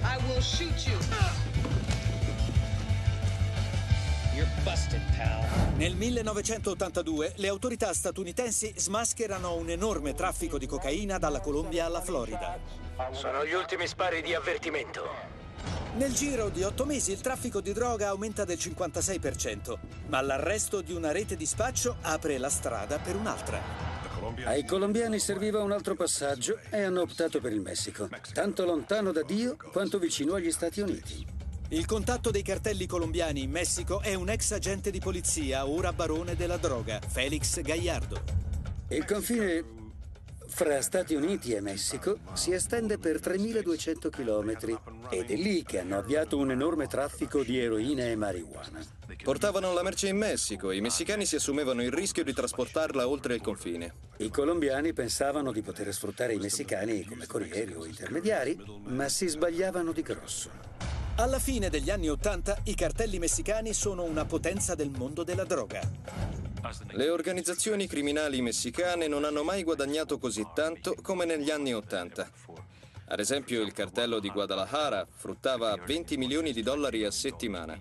I 0.02 0.18
will 0.26 0.42
shoot 0.42 0.86
you. 0.86 0.98
You're 4.34 4.46
busted, 4.62 5.00
pal. 5.16 5.42
Nel 5.76 5.94
1982 5.94 7.32
le 7.36 7.48
autorità 7.48 7.94
statunitensi 7.94 8.74
smascherano 8.76 9.54
un 9.54 9.70
enorme 9.70 10.12
traffico 10.12 10.58
di 10.58 10.66
cocaina 10.66 11.16
dalla 11.16 11.40
Colombia 11.40 11.86
alla 11.86 12.02
Florida. 12.02 12.58
Sono 13.12 13.46
gli 13.46 13.54
ultimi 13.54 13.86
spari 13.86 14.20
di 14.20 14.34
avvertimento. 14.34 15.37
Nel 15.98 16.12
giro 16.12 16.48
di 16.48 16.62
otto 16.62 16.84
mesi 16.84 17.10
il 17.10 17.20
traffico 17.20 17.60
di 17.60 17.72
droga 17.72 18.10
aumenta 18.10 18.44
del 18.44 18.56
56%, 18.56 19.78
ma 20.06 20.20
l'arresto 20.20 20.80
di 20.80 20.92
una 20.92 21.10
rete 21.10 21.34
di 21.34 21.44
spaccio 21.44 21.96
apre 22.02 22.38
la 22.38 22.48
strada 22.48 22.98
per 22.98 23.16
un'altra. 23.16 23.60
Ai 24.44 24.64
colombiani 24.64 25.18
serviva 25.18 25.60
un 25.60 25.72
altro 25.72 25.96
passaggio 25.96 26.60
e 26.70 26.82
hanno 26.82 27.00
optato 27.00 27.40
per 27.40 27.52
il 27.52 27.60
Messico, 27.60 28.08
tanto 28.32 28.64
lontano 28.64 29.10
da 29.10 29.24
Dio 29.24 29.56
quanto 29.72 29.98
vicino 29.98 30.34
agli 30.34 30.52
Stati 30.52 30.80
Uniti. 30.80 31.26
Il 31.70 31.84
contatto 31.84 32.30
dei 32.30 32.42
cartelli 32.42 32.86
colombiani 32.86 33.42
in 33.42 33.50
Messico 33.50 34.00
è 34.00 34.14
un 34.14 34.30
ex 34.30 34.52
agente 34.52 34.92
di 34.92 35.00
polizia, 35.00 35.66
ora 35.66 35.92
barone 35.92 36.36
della 36.36 36.58
droga, 36.58 37.00
Felix 37.04 37.60
Gallardo. 37.60 38.22
Il 38.90 39.04
confine 39.04 39.64
fra 40.48 40.80
Stati 40.82 41.14
Uniti 41.14 41.52
e 41.52 41.60
Messico 41.60 42.18
si 42.32 42.52
estende 42.52 42.98
per 42.98 43.20
3.200 43.20 44.10
km 44.10 44.78
ed 45.10 45.30
è 45.30 45.36
lì 45.36 45.62
che 45.62 45.78
hanno 45.78 45.98
avviato 45.98 46.36
un 46.38 46.50
enorme 46.50 46.86
traffico 46.86 47.42
di 47.42 47.58
eroina 47.58 48.04
e 48.04 48.16
marijuana. 48.16 48.84
Portavano 49.22 49.72
la 49.72 49.82
merce 49.82 50.08
in 50.08 50.16
Messico 50.16 50.70
e 50.70 50.76
i 50.76 50.80
messicani 50.80 51.26
si 51.26 51.36
assumevano 51.36 51.82
il 51.82 51.92
rischio 51.92 52.24
di 52.24 52.32
trasportarla 52.32 53.06
oltre 53.06 53.34
il 53.34 53.40
confine. 53.40 53.94
I 54.16 54.30
colombiani 54.30 54.92
pensavano 54.92 55.52
di 55.52 55.62
poter 55.62 55.92
sfruttare 55.92 56.34
i 56.34 56.38
messicani 56.38 57.04
come 57.04 57.26
corrieri 57.26 57.74
o 57.74 57.84
intermediari, 57.84 58.58
ma 58.86 59.08
si 59.08 59.28
sbagliavano 59.28 59.92
di 59.92 60.02
grosso. 60.02 60.50
Alla 61.16 61.38
fine 61.38 61.68
degli 61.68 61.90
anni 61.90 62.08
Ottanta 62.08 62.58
i 62.64 62.74
cartelli 62.74 63.18
messicani 63.18 63.74
sono 63.74 64.04
una 64.04 64.24
potenza 64.24 64.74
del 64.74 64.90
mondo 64.90 65.24
della 65.24 65.44
droga. 65.44 66.47
Le 66.90 67.08
organizzazioni 67.08 67.86
criminali 67.86 68.40
messicane 68.40 69.06
non 69.06 69.24
hanno 69.24 69.44
mai 69.44 69.62
guadagnato 69.62 70.18
così 70.18 70.44
tanto 70.54 70.94
come 71.00 71.24
negli 71.24 71.50
anni 71.50 71.72
Ottanta. 71.72 72.28
Ad 73.10 73.20
esempio 73.20 73.62
il 73.62 73.72
cartello 73.72 74.18
di 74.18 74.28
Guadalajara 74.28 75.06
fruttava 75.08 75.74
20 75.76 76.16
milioni 76.16 76.52
di 76.52 76.62
dollari 76.62 77.04
a 77.04 77.10
settimana. 77.10 77.80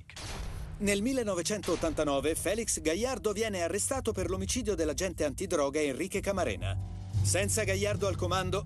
Nel 0.80 1.02
1989 1.02 2.36
Felix 2.36 2.80
Gallardo 2.80 3.32
viene 3.32 3.64
arrestato 3.64 4.12
per 4.12 4.30
l'omicidio 4.30 4.76
dell'agente 4.76 5.26
antidroga 5.26 5.82
Enrique 5.82 6.20
Camarena. 6.20 6.78
Senza 7.24 7.64
Gallardo 7.64 8.08
al 8.08 8.16
comando, 8.16 8.66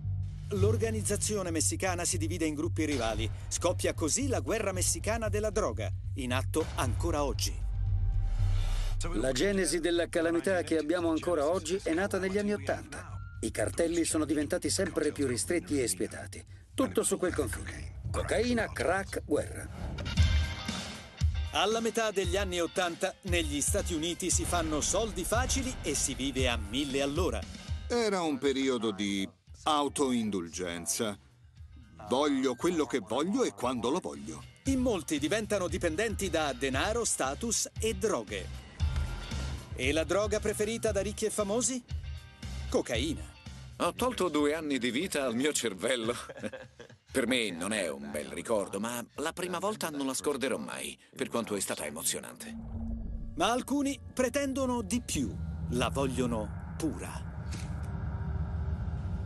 l'organizzazione 0.49 1.51
messicana 1.51 2.03
si 2.03 2.17
divide 2.17 2.45
in 2.45 2.53
gruppi 2.53 2.85
rivali. 2.85 3.29
Scoppia 3.47 3.93
così 3.93 4.27
la 4.27 4.41
guerra 4.41 4.73
messicana 4.73 5.29
della 5.29 5.51
droga, 5.51 5.89
in 6.15 6.33
atto 6.33 6.65
ancora 6.75 7.23
oggi. 7.23 7.69
La 9.13 9.31
genesi 9.31 9.79
della 9.79 10.07
calamità 10.07 10.61
che 10.61 10.77
abbiamo 10.77 11.09
ancora 11.09 11.49
oggi 11.49 11.79
è 11.81 11.91
nata 11.91 12.19
negli 12.19 12.37
anni 12.37 12.53
Ottanta. 12.53 13.09
I 13.39 13.49
cartelli 13.49 14.05
sono 14.05 14.25
diventati 14.25 14.69
sempre 14.69 15.11
più 15.11 15.25
ristretti 15.25 15.81
e 15.81 15.87
spietati. 15.87 16.43
Tutto 16.75 17.01
su 17.01 17.17
quel 17.17 17.33
confine. 17.33 18.01
Cocaina, 18.11 18.71
crack, 18.71 19.23
guerra. 19.25 19.67
Alla 21.53 21.79
metà 21.79 22.11
degli 22.11 22.37
anni 22.37 22.59
Ottanta 22.59 23.15
negli 23.23 23.59
Stati 23.59 23.95
Uniti 23.95 24.29
si 24.29 24.45
fanno 24.45 24.81
soldi 24.81 25.23
facili 25.23 25.73
e 25.81 25.95
si 25.95 26.13
vive 26.13 26.47
a 26.47 26.57
mille 26.57 27.01
all'ora. 27.01 27.41
Era 27.87 28.21
un 28.21 28.37
periodo 28.37 28.91
di 28.91 29.27
autoindulgenza. 29.63 31.17
Voglio 32.07 32.53
quello 32.53 32.85
che 32.85 32.99
voglio 32.99 33.43
e 33.43 33.53
quando 33.53 33.89
lo 33.89 33.99
voglio. 33.99 34.43
In 34.65 34.79
molti 34.79 35.17
diventano 35.17 35.67
dipendenti 35.67 36.29
da 36.29 36.53
denaro, 36.53 37.03
status 37.03 37.67
e 37.79 37.95
droghe. 37.95 38.69
E 39.81 39.91
la 39.93 40.03
droga 40.03 40.39
preferita 40.39 40.91
da 40.91 41.01
ricchi 41.01 41.25
e 41.25 41.31
famosi? 41.31 41.83
Cocaina. 42.69 43.23
Ho 43.77 43.93
tolto 43.93 44.29
due 44.29 44.53
anni 44.53 44.77
di 44.77 44.91
vita 44.91 45.25
al 45.25 45.33
mio 45.33 45.51
cervello. 45.51 46.13
Per 47.11 47.25
me 47.25 47.49
non 47.49 47.73
è 47.73 47.89
un 47.89 48.11
bel 48.11 48.27
ricordo, 48.27 48.79
ma 48.79 49.03
la 49.15 49.33
prima 49.33 49.57
volta 49.57 49.89
non 49.89 50.05
la 50.05 50.13
scorderò 50.13 50.59
mai, 50.59 50.95
per 51.15 51.29
quanto 51.29 51.55
è 51.55 51.59
stata 51.59 51.83
emozionante. 51.83 52.55
Ma 53.37 53.51
alcuni 53.51 53.99
pretendono 54.13 54.83
di 54.83 55.01
più, 55.01 55.35
la 55.71 55.89
vogliono 55.89 56.75
pura. 56.77 57.09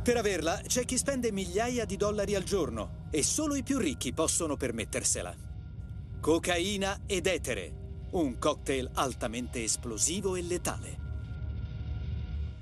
Per 0.02 0.16
averla 0.16 0.62
c'è 0.66 0.86
chi 0.86 0.98
spende 0.98 1.34
migliaia 1.34 1.84
di 1.84 1.98
dollari 1.98 2.34
al 2.34 2.44
giorno 2.44 3.08
e 3.12 3.24
solo 3.24 3.56
i 3.56 3.64
più 3.64 3.78
ricchi 3.78 4.14
possono 4.14 4.56
permettersela. 4.56 5.36
Cocaina 6.22 7.02
ed 7.06 7.28
etere, 7.28 7.85
un 8.20 8.38
cocktail 8.38 8.90
altamente 8.94 9.64
esplosivo 9.64 10.36
e 10.36 10.42
letale. 10.42 11.04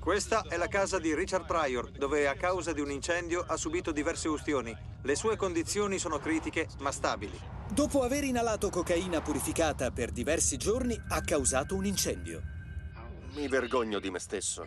Questa 0.00 0.42
è 0.42 0.56
la 0.56 0.66
casa 0.66 0.98
di 0.98 1.14
Richard 1.14 1.46
Pryor, 1.46 1.90
dove 1.92 2.28
a 2.28 2.34
causa 2.34 2.72
di 2.72 2.80
un 2.80 2.90
incendio 2.90 3.44
ha 3.46 3.56
subito 3.56 3.92
diverse 3.92 4.28
ustioni. 4.28 4.76
Le 5.02 5.14
sue 5.14 5.36
condizioni 5.36 5.98
sono 5.98 6.18
critiche, 6.18 6.68
ma 6.80 6.90
stabili. 6.90 7.38
Dopo 7.72 8.02
aver 8.02 8.24
inalato 8.24 8.68
cocaina 8.68 9.20
purificata 9.22 9.90
per 9.90 10.10
diversi 10.10 10.56
giorni, 10.56 11.00
ha 11.08 11.20
causato 11.22 11.74
un 11.74 11.86
incendio. 11.86 12.42
Mi 13.34 13.48
vergogno 13.48 13.98
di 14.00 14.10
me 14.10 14.18
stesso. 14.18 14.66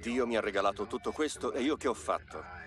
Dio 0.00 0.26
mi 0.26 0.36
ha 0.36 0.40
regalato 0.40 0.86
tutto 0.86 1.12
questo 1.12 1.52
e 1.52 1.62
io 1.62 1.76
che 1.76 1.88
ho 1.88 1.94
fatto? 1.94 2.57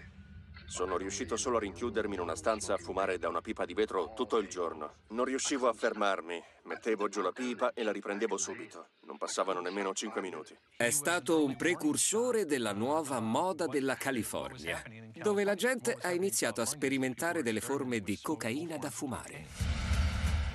Sono 0.72 0.96
riuscito 0.96 1.36
solo 1.36 1.58
a 1.58 1.60
rinchiudermi 1.60 2.14
in 2.14 2.22
una 2.22 2.38
stanza 2.38 2.76
a 2.76 2.78
fumare 2.78 3.18
da 3.18 3.28
una 3.28 3.42
pipa 3.42 3.66
di 3.66 3.74
vetro 3.74 4.14
tutto 4.16 4.38
il 4.38 4.48
giorno. 4.48 4.94
Non 5.10 5.26
riuscivo 5.26 5.68
a 5.68 5.74
fermarmi. 5.74 6.42
Mettevo 6.64 7.10
giù 7.10 7.20
la 7.20 7.34
pipa 7.34 7.74
e 7.74 7.84
la 7.84 7.92
riprendevo 7.92 8.38
subito. 8.38 8.92
Non 9.06 9.18
passavano 9.18 9.60
nemmeno 9.60 9.94
cinque 9.94 10.22
minuti. 10.22 10.58
È 10.78 10.90
stato 10.90 11.44
un 11.44 11.58
precursore 11.58 12.46
della 12.46 12.72
nuova 12.72 13.20
moda 13.20 13.68
della 13.68 13.96
California, 13.96 14.82
dove 15.14 15.44
la 15.44 15.56
gente 15.56 15.98
ha 16.02 16.14
iniziato 16.14 16.62
a 16.62 16.66
sperimentare 16.66 17.44
delle 17.44 17.60
forme 17.60 18.00
di 18.00 18.18
cocaina 18.22 18.78
da 18.78 18.90
fumare. 18.90 19.48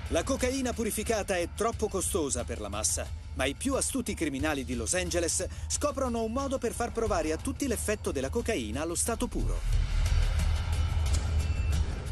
La 0.07 0.23
cocaina 0.23 0.73
purificata 0.73 1.37
è 1.37 1.49
troppo 1.53 1.87
costosa 1.87 2.43
per 2.43 2.59
la 2.59 2.69
massa, 2.69 3.07
ma 3.35 3.45
i 3.45 3.53
più 3.53 3.75
astuti 3.75 4.15
criminali 4.15 4.65
di 4.65 4.73
Los 4.73 4.95
Angeles 4.95 5.45
scoprono 5.67 6.23
un 6.23 6.31
modo 6.31 6.57
per 6.57 6.71
far 6.71 6.91
provare 6.91 7.33
a 7.33 7.37
tutti 7.37 7.67
l'effetto 7.67 8.11
della 8.11 8.29
cocaina 8.29 8.81
allo 8.81 8.95
stato 8.95 9.27
puro. 9.27 9.86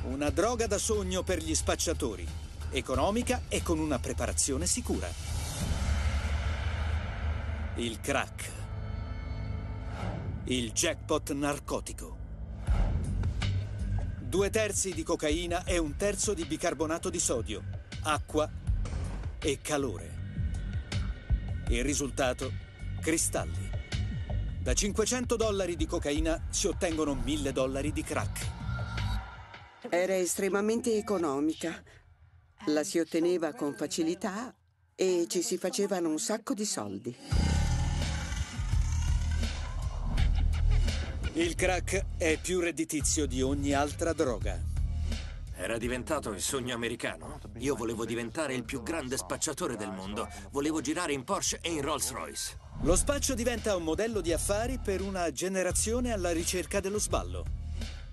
Una 0.08 0.30
droga 0.30 0.68
da 0.68 0.78
sogno 0.78 1.24
per 1.24 1.39
gli 1.39 1.56
spacciatori, 1.56 2.28
economica 2.70 3.41
e 3.48 3.63
con 3.63 3.80
una 3.80 3.98
preparazione 3.98 4.68
sicura. 4.68 5.10
Il 7.78 8.00
crack. 8.00 8.52
Il 10.46 10.72
jackpot 10.74 11.32
narcotico. 11.32 12.18
Due 14.20 14.50
terzi 14.52 14.94
di 14.94 15.02
cocaina 15.02 15.63
e 15.63 15.80
un 15.80 15.96
terzo 15.96 16.36
di 16.36 16.46
bicarbonato 16.46 17.10
di 17.10 17.20
sodio, 17.20 17.63
acqua 18.04 18.48
e 19.39 19.60
calore. 19.60 20.13
Il 21.70 21.84
risultato? 21.84 22.52
Cristalli. 23.02 23.72
Da 24.62 24.74
500 24.74 25.36
dollari 25.36 25.76
di 25.76 25.88
cocaina 25.88 26.46
si 26.52 26.68
ottengono 26.68 27.15
1000 27.15 27.52
dollari 27.52 27.91
di 27.91 28.04
crack. 28.04 28.55
Era 29.89 30.15
estremamente 30.15 30.95
economica. 30.98 31.84
La 32.67 32.84
si 32.84 33.00
otteneva 33.00 33.54
con 33.54 33.74
facilità 33.74 34.54
e 34.95 35.26
ci 35.28 35.41
si 35.41 35.58
facevano 35.58 36.10
un 36.10 36.19
sacco 36.19 36.54
di 36.54 36.65
soldi. 36.65 37.15
Il 41.34 41.56
crack 41.56 42.06
è 42.17 42.39
più 42.41 42.60
redditizio 42.60 43.26
di 43.26 43.41
ogni 43.41 43.74
altra 43.74 44.13
droga. 44.13 44.58
Era 45.58 45.78
diventato 45.78 46.32
il 46.32 46.41
sogno 46.41 46.74
americano. 46.74 47.39
Io 47.58 47.76
volevo 47.76 48.06
diventare 48.06 48.56
il 48.56 48.63
più 48.63 48.82
grande 48.82 49.17
spacciatore 49.17 49.76
del 49.76 49.91
mondo. 49.91 50.28
Volevo 50.52 50.82
girare 50.82 51.13
in 51.13 51.24
Porsche 51.24 51.60
e 51.62 51.71
in 51.71 51.82
Rolls 51.82 52.12
Royce. 52.12 52.58
Lo 52.82 52.95
spaccio 52.95 53.36
diventa 53.36 53.76
un 53.76 53.84
modello 53.84 54.21
di 54.21 54.34
affari 54.34 54.80
per 54.80 55.02
una 55.02 55.32
generazione 55.32 56.12
alla 56.12 56.32
ricerca 56.32 56.80
dello 56.80 57.00
sballo. 57.00 57.64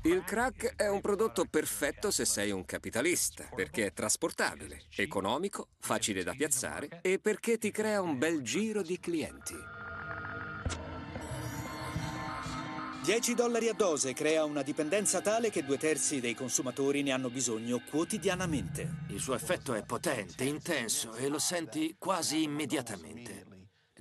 Il 0.05 0.25
crack 0.25 0.75
è 0.75 0.89
un 0.89 1.01
prodotto 1.01 1.45
perfetto 1.49 2.11
se 2.11 2.25
sei 2.25 2.51
un 2.51 2.65
capitalista, 2.65 3.49
perché 3.55 3.87
è 3.87 3.93
trasportabile, 3.93 4.87
economico, 4.97 5.69
facile 5.79 6.25
da 6.25 6.33
piazzare 6.33 6.99
e 7.03 7.21
perché 7.21 7.57
ti 7.57 7.71
crea 7.71 8.03
un 8.03 8.19
bel 8.19 8.43
giro 8.43 8.83
di 8.83 8.99
clienti. 8.99 9.55
10 13.05 13.35
dollari 13.35 13.69
a 13.69 13.75
dose 13.75 14.13
crea 14.13 14.43
una 14.43 14.63
dipendenza 14.63 15.21
tale 15.21 15.51
che 15.51 15.65
due 15.65 15.79
terzi 15.79 16.19
dei 16.19 16.35
consumatori 16.35 17.03
ne 17.03 17.13
hanno 17.13 17.31
bisogno 17.31 17.81
quotidianamente. 17.89 19.05
Il 19.11 19.21
suo 19.21 19.35
effetto 19.35 19.73
è 19.73 19.85
potente, 19.85 20.43
intenso 20.43 21.15
e 21.15 21.29
lo 21.29 21.39
senti 21.39 21.95
quasi 21.97 22.43
immediatamente. 22.43 23.47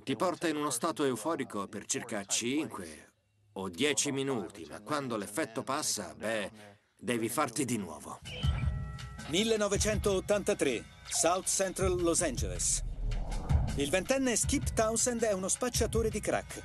Ti 0.02 0.16
porta 0.16 0.48
in 0.48 0.56
uno 0.56 0.70
stato 0.70 1.04
euforico 1.04 1.68
per 1.68 1.84
circa 1.84 2.24
5 2.24 3.11
o 3.54 3.68
dieci 3.68 4.12
minuti, 4.12 4.66
ma 4.68 4.80
quando 4.80 5.16
l'effetto 5.16 5.62
passa, 5.62 6.14
beh, 6.16 6.50
devi 6.96 7.28
farti 7.28 7.64
di 7.64 7.76
nuovo. 7.76 8.20
1983, 9.28 10.84
South 11.08 11.46
Central 11.46 12.00
Los 12.00 12.22
Angeles. 12.22 12.82
Il 13.76 13.90
ventenne 13.90 14.36
Skip 14.36 14.72
Townsend 14.72 15.22
è 15.22 15.32
uno 15.32 15.48
spacciatore 15.48 16.10
di 16.10 16.20
crack. 16.20 16.62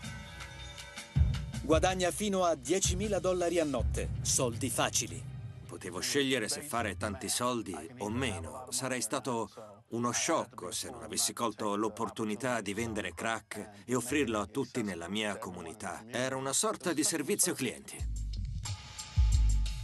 Guadagna 1.64 2.12
fino 2.12 2.44
a 2.44 2.54
10.000 2.54 3.20
dollari 3.20 3.60
a 3.60 3.66
notte, 3.66 4.12
soldi 4.22 4.70
facili. 4.70 5.22
Potevo 5.68 6.00
scegliere 6.00 6.48
se 6.48 6.62
fare 6.62 6.96
tanti 6.96 7.30
soldi 7.30 7.76
o 8.00 8.10
meno. 8.10 8.68
Sarei 8.70 9.02
stato 9.02 9.77
uno 9.90 10.12
sciocco 10.12 10.72
se 10.72 10.90
non 10.90 11.04
avessi 11.04 11.32
colto 11.32 11.76
l'opportunità 11.76 12.60
di 12.60 12.74
vendere 12.74 13.14
crack 13.14 13.84
e 13.86 13.96
offrirlo 13.96 14.40
a 14.40 14.46
tutti 14.46 14.84
nella 14.84 15.08
mia 15.08 15.38
comunità. 15.38 16.04
Era 16.10 16.36
una 16.36 16.52
sorta 16.52 16.92
di 16.92 17.04
servizio 17.04 17.54
clienti. 17.54 17.96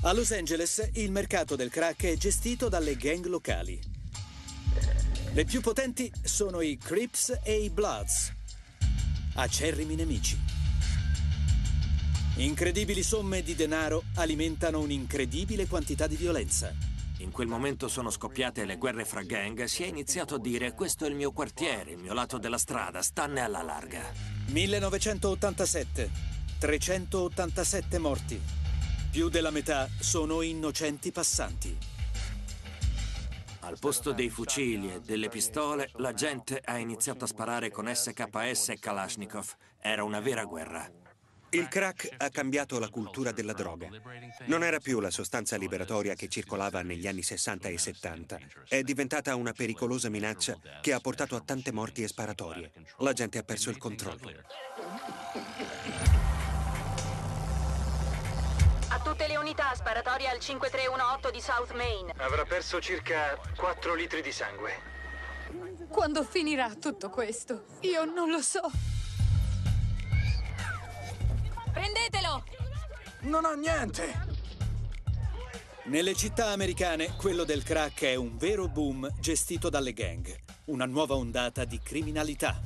A 0.01 0.11
Los 0.11 0.31
Angeles 0.31 0.89
il 0.95 1.11
mercato 1.11 1.55
del 1.55 1.69
crack 1.69 2.03
è 2.03 2.17
gestito 2.17 2.67
dalle 2.67 2.97
gang 2.97 3.25
locali. 3.27 3.79
Le 5.31 5.45
più 5.45 5.61
potenti 5.61 6.11
sono 6.21 6.59
i 6.59 6.77
Crips 6.77 7.39
e 7.41 7.63
i 7.63 7.69
Bloods, 7.69 8.33
acerrimi 9.35 9.95
nemici. 9.95 10.37
Incredibili 12.35 13.03
somme 13.03 13.41
di 13.41 13.55
denaro 13.55 14.03
alimentano 14.15 14.79
un'incredibile 14.79 15.67
quantità 15.67 16.07
di 16.07 16.17
violenza. 16.17 16.92
In 17.23 17.31
quel 17.31 17.47
momento 17.47 17.87
sono 17.87 18.09
scoppiate 18.09 18.65
le 18.65 18.75
guerre 18.75 19.05
fra 19.05 19.21
gang, 19.23 19.63
si 19.63 19.83
è 19.83 19.87
iniziato 19.87 20.35
a 20.35 20.39
dire 20.39 20.73
questo 20.73 21.05
è 21.05 21.07
il 21.07 21.15
mio 21.15 21.31
quartiere, 21.31 21.91
il 21.91 21.97
mio 21.97 22.13
lato 22.13 22.37
della 22.37 22.57
strada, 22.57 23.01
stanne 23.01 23.39
alla 23.39 23.61
larga. 23.61 24.01
1987. 24.47 26.11
387 26.59 27.97
morti. 27.97 28.41
Più 29.09 29.29
della 29.29 29.51
metà 29.51 29.87
sono 29.99 30.41
innocenti 30.41 31.13
passanti. 31.13 31.77
Al 33.61 33.79
posto 33.79 34.11
dei 34.11 34.29
fucili 34.29 34.93
e 34.93 34.99
delle 34.99 35.29
pistole, 35.29 35.91
la 35.93 36.13
gente 36.13 36.61
ha 36.61 36.77
iniziato 36.77 37.23
a 37.23 37.27
sparare 37.27 37.71
con 37.71 37.89
SKS 37.89 38.69
e 38.69 38.79
Kalashnikov. 38.79 39.55
Era 39.79 40.03
una 40.03 40.19
vera 40.19 40.43
guerra. 40.43 41.02
Il 41.53 41.67
crack 41.67 42.15
ha 42.17 42.29
cambiato 42.29 42.79
la 42.79 42.89
cultura 42.89 43.31
della 43.31 43.53
droga. 43.53 43.87
Non 44.45 44.63
era 44.63 44.79
più 44.79 44.99
la 44.99 45.11
sostanza 45.11 45.55
liberatoria 45.55 46.15
che 46.15 46.27
circolava 46.27 46.81
negli 46.81 47.05
anni 47.05 47.21
60 47.21 47.67
e 47.67 47.77
70. 47.77 48.39
È 48.67 48.81
diventata 48.81 49.35
una 49.35 49.53
pericolosa 49.53 50.09
minaccia 50.09 50.57
che 50.81 50.93
ha 50.93 50.99
portato 50.99 51.35
a 51.35 51.41
tante 51.41 51.71
morti 51.71 52.01
e 52.01 52.07
sparatorie. 52.07 52.71
La 52.97 53.13
gente 53.13 53.37
ha 53.37 53.43
perso 53.43 53.69
il 53.69 53.77
controllo. 53.77 54.31
A 58.87 58.99
tutte 58.99 59.27
le 59.27 59.37
unità, 59.37 59.75
sparatoria 59.75 60.31
al 60.31 60.39
5318 60.39 61.29
di 61.29 61.39
South 61.39 61.73
Main. 61.75 62.11
Avrà 62.17 62.45
perso 62.45 62.81
circa 62.81 63.39
4 63.55 63.93
litri 63.93 64.23
di 64.23 64.31
sangue. 64.31 64.71
Quando 65.87 66.23
finirà 66.23 66.73
tutto 66.73 67.11
questo? 67.11 67.65
Io 67.81 68.05
non 68.05 68.31
lo 68.31 68.41
so. 68.41 68.92
Prendetelo! 71.73 72.43
Non 73.21 73.45
ho 73.45 73.53
niente! 73.55 74.41
Nelle 75.85 76.13
città 76.13 76.51
americane, 76.51 77.15
quello 77.17 77.43
del 77.43 77.63
crack 77.63 78.03
è 78.03 78.15
un 78.15 78.37
vero 78.37 78.69
boom 78.69 79.11
gestito 79.19 79.69
dalle 79.69 79.91
gang. 79.91 80.33
Una 80.65 80.85
nuova 80.85 81.15
ondata 81.15 81.65
di 81.65 81.79
criminalità. 81.83 82.61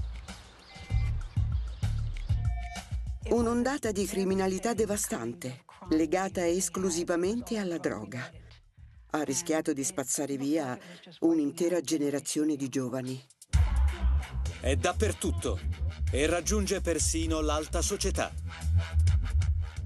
Un'ondata 3.29 3.91
di 3.91 4.05
criminalità 4.05 4.73
devastante, 4.73 5.63
legata 5.89 6.45
esclusivamente 6.45 7.57
alla 7.57 7.77
droga. 7.77 8.29
Ha 9.11 9.23
rischiato 9.23 9.73
di 9.73 9.83
spazzare 9.83 10.37
via 10.37 10.77
un'intera 11.21 11.81
generazione 11.81 12.55
di 12.55 12.69
giovani. 12.69 13.19
È 14.59 14.75
dappertutto 14.75 15.59
e 16.11 16.25
raggiunge 16.27 16.81
persino 16.81 17.41
l'alta 17.41 17.81
società. 17.81 18.31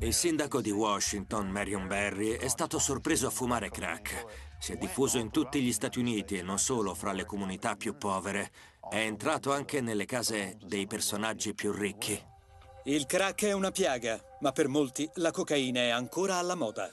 Il 0.02 0.16
sindaco 0.16 0.62
di 0.62 0.72
Washington, 0.72 1.48
Marion 1.50 1.86
Barry, 1.86 2.32
è 2.32 2.48
stato 2.48 2.80
sorpreso 2.80 3.28
a 3.28 3.30
fumare 3.30 3.70
crack. 3.70 4.56
Si 4.58 4.74
è 4.74 4.76
diffuso 4.76 5.20
in 5.20 5.30
tutti 5.30 5.62
gli 5.62 5.72
Stati 5.72 6.00
Uniti 6.00 6.40
e 6.40 6.42
non 6.42 6.58
solo 6.58 6.96
fra 6.96 7.12
le 7.12 7.24
comunità 7.24 7.76
più 7.76 7.96
povere. 7.96 8.50
È 8.90 8.98
entrato 8.98 9.54
anche 9.54 9.80
nelle 9.80 10.06
case 10.06 10.58
dei 10.60 10.88
personaggi 10.88 11.54
più 11.54 11.72
ricchi. 11.72 12.20
Il 12.86 13.06
crack 13.06 13.46
è 13.46 13.52
una 13.52 13.70
piaga, 13.70 14.20
ma 14.40 14.52
per 14.52 14.68
molti 14.68 15.08
la 15.16 15.30
cocaina 15.30 15.82
è 15.82 15.90
ancora 15.90 16.38
alla 16.38 16.56
moda. 16.56 16.90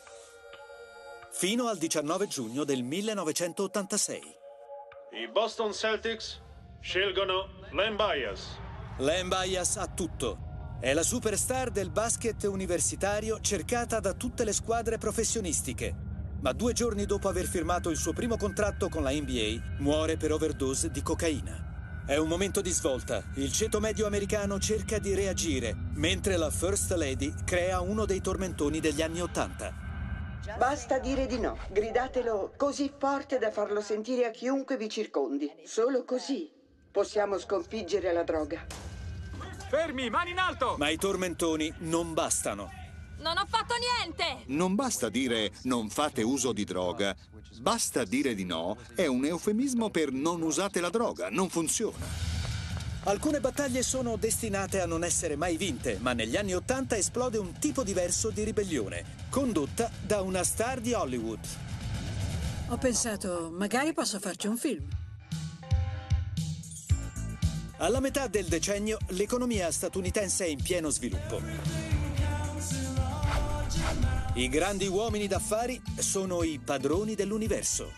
Fino 1.33 1.69
al 1.69 1.79
19 1.79 2.27
giugno 2.27 2.65
del 2.65 2.83
1986. 2.83 4.21
I 5.13 5.29
Boston 5.33 5.73
Celtics 5.73 6.43
scelgono 6.81 7.49
Len 7.71 7.97
Bias. 7.97 8.59
Len 8.99 9.29
Bias 9.29 9.79
ha 9.79 9.87
tutto. 9.87 10.48
È 10.81 10.95
la 10.95 11.03
superstar 11.03 11.73
del 11.73 11.91
basket 11.91 12.45
universitario 12.45 13.41
cercata 13.41 13.99
da 13.99 14.13
tutte 14.13 14.45
le 14.45 14.53
squadre 14.53 14.97
professionistiche. 14.97 15.93
Ma 16.41 16.53
due 16.53 16.73
giorni 16.73 17.05
dopo 17.05 17.27
aver 17.27 17.47
firmato 17.47 17.91
il 17.91 17.97
suo 17.97 18.13
primo 18.13 18.37
contratto 18.37 18.89
con 18.89 19.03
la 19.03 19.11
NBA, 19.11 19.81
muore 19.81 20.17
per 20.17 20.31
overdose 20.31 20.93
di 20.93 21.03
cocaina. 21.03 22.05
È 22.07 22.15
un 22.17 22.29
momento 22.29 22.61
di 22.61 22.71
svolta. 22.71 23.25
Il 23.35 23.51
ceto 23.51 23.81
medio 23.81 24.07
americano 24.07 24.61
cerca 24.61 25.01
di 25.01 25.17
reagire, 25.17 25.75
mentre 25.95 26.37
la 26.37 26.49
First 26.49 26.93
Lady 26.93 27.35
crea 27.45 27.81
uno 27.81 28.05
dei 28.05 28.21
tormentoni 28.21 28.79
degli 28.79 29.03
anni 29.03 29.21
Ottanta. 29.21 29.75
Basta 30.57 31.01
dire 31.01 31.27
di 31.27 31.41
no. 31.41 31.59
Gridatelo 31.73 32.53
così 32.57 32.89
forte 32.97 33.39
da 33.39 33.51
farlo 33.51 33.81
sentire 33.81 34.27
a 34.27 34.31
chiunque 34.31 34.77
vi 34.77 34.89
circondi. 34.89 35.51
Solo 35.65 36.05
così 36.05 36.49
possiamo 36.93 37.37
sconfiggere 37.37 38.13
la 38.13 38.23
droga. 38.23 38.97
Fermi, 39.69 40.09
mani 40.09 40.31
in 40.31 40.39
alto! 40.39 40.77
Ma 40.79 40.89
i 40.89 40.97
tormentoni 40.97 41.73
non 41.81 42.15
bastano. 42.15 42.71
Non 43.19 43.37
ho 43.37 43.45
fatto 43.47 43.75
niente! 43.77 44.45
Non 44.47 44.75
basta 44.75 45.11
dire 45.11 45.53
non 45.65 45.91
fate 45.91 46.23
uso 46.23 46.53
di 46.53 46.65
droga. 46.65 47.15
Basta 47.61 48.05
dire 48.05 48.35
di 48.35 48.45
no 48.45 48.79
è 48.95 49.07
un 49.07 49.27
eufemismo 49.27 49.91
per 49.91 50.11
non 50.11 50.41
usate 50.41 50.81
la 50.81 50.89
droga. 50.89 51.29
Non 51.29 51.51
funziona. 51.51 52.07
Alcune 53.05 53.41
battaglie 53.41 53.83
sono 53.83 54.17
destinate 54.17 54.81
a 54.81 54.87
non 54.87 55.05
essere 55.05 55.37
mai 55.37 55.57
vinte, 55.57 55.99
ma 56.01 56.15
negli 56.15 56.37
anni 56.37 56.55
Ottanta 56.55 56.97
esplode 56.97 57.39
un 57.39 57.59
tipo 57.59 57.83
diverso 57.83 58.31
di 58.31 58.45
ribellione, 58.45 59.05
condotta 59.29 59.91
da 60.01 60.23
una 60.23 60.45
star 60.45 60.81
di 60.81 60.93
Hollywood. 60.95 61.41
Ho 62.69 62.77
pensato, 62.77 63.51
magari 63.53 63.93
posso 63.93 64.19
farci 64.19 64.47
un 64.47 64.57
film. 64.57 64.98
Alla 67.81 68.01
metà 68.01 68.27
del 68.27 68.47
decennio 68.47 68.99
l'economia 69.11 69.71
statunitense 69.71 70.45
è 70.45 70.49
in 70.49 70.61
pieno 70.61 70.91
sviluppo. 70.91 71.41
I 74.35 74.49
grandi 74.49 74.89
uomini 74.89 75.29
d'affari 75.29 75.81
sono 75.97 76.43
i 76.43 76.59
padroni 76.59 77.15
dell'universo. 77.15 77.93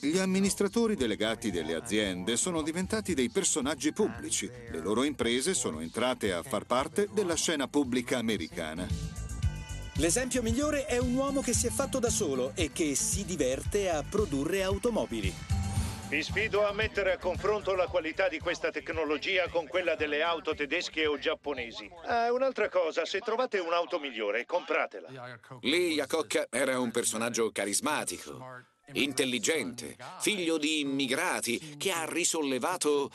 Gli 0.00 0.18
amministratori 0.18 0.96
delegati 0.96 1.50
delle 1.50 1.74
aziende 1.74 2.36
sono 2.36 2.60
diventati 2.60 3.14
dei 3.14 3.30
personaggi 3.30 3.92
pubblici. 3.92 4.48
Le 4.70 4.78
loro 4.78 5.02
imprese 5.02 5.54
sono 5.54 5.80
entrate 5.80 6.34
a 6.34 6.42
far 6.42 6.66
parte 6.66 7.08
della 7.10 7.34
scena 7.36 7.66
pubblica 7.68 8.18
americana. 8.18 8.86
L'esempio 9.94 10.42
migliore 10.42 10.84
è 10.84 10.98
un 10.98 11.14
uomo 11.14 11.40
che 11.40 11.54
si 11.54 11.66
è 11.66 11.70
fatto 11.70 11.98
da 11.98 12.10
solo 12.10 12.52
e 12.54 12.70
che 12.70 12.94
si 12.94 13.24
diverte 13.24 13.88
a 13.88 14.04
produrre 14.08 14.62
automobili. 14.62 15.57
Vi 16.08 16.22
sfido 16.22 16.66
a 16.66 16.72
mettere 16.72 17.12
a 17.12 17.18
confronto 17.18 17.74
la 17.74 17.86
qualità 17.86 18.28
di 18.28 18.38
questa 18.38 18.70
tecnologia 18.70 19.46
con 19.50 19.66
quella 19.66 19.94
delle 19.94 20.22
auto 20.22 20.54
tedesche 20.54 21.06
o 21.06 21.18
giapponesi. 21.18 21.86
Ah, 22.06 22.32
un'altra 22.32 22.70
cosa, 22.70 23.04
se 23.04 23.18
trovate 23.18 23.58
un'auto 23.58 23.98
migliore, 23.98 24.46
compratela. 24.46 25.38
Lee 25.60 25.92
Iacocca 25.92 26.46
era 26.48 26.80
un 26.80 26.90
personaggio 26.90 27.50
carismatico, 27.52 28.38
intelligente, 28.92 29.96
figlio 30.20 30.56
di 30.56 30.80
immigrati 30.80 31.76
che 31.76 31.90
ha 31.90 32.06
risollevato 32.06 33.10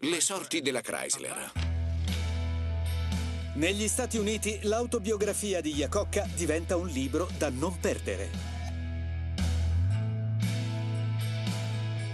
le 0.00 0.20
sorti 0.22 0.62
della 0.62 0.80
Chrysler. 0.80 1.52
Negli 3.56 3.86
Stati 3.86 4.16
Uniti 4.16 4.60
l'autobiografia 4.62 5.60
di 5.60 5.74
Iacocca 5.74 6.26
diventa 6.34 6.74
un 6.76 6.86
libro 6.86 7.28
da 7.36 7.50
non 7.50 7.78
perdere. 7.78 8.53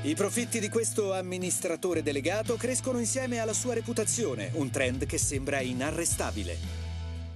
I 0.02 0.14
profitti 0.14 0.60
di 0.60 0.70
questo 0.70 1.12
amministratore 1.12 2.02
delegato 2.02 2.56
crescono 2.56 2.98
insieme 2.98 3.38
alla 3.38 3.52
sua 3.52 3.74
reputazione, 3.74 4.50
un 4.54 4.70
trend 4.70 5.04
che 5.04 5.18
sembra 5.18 5.60
inarrestabile. 5.60 6.56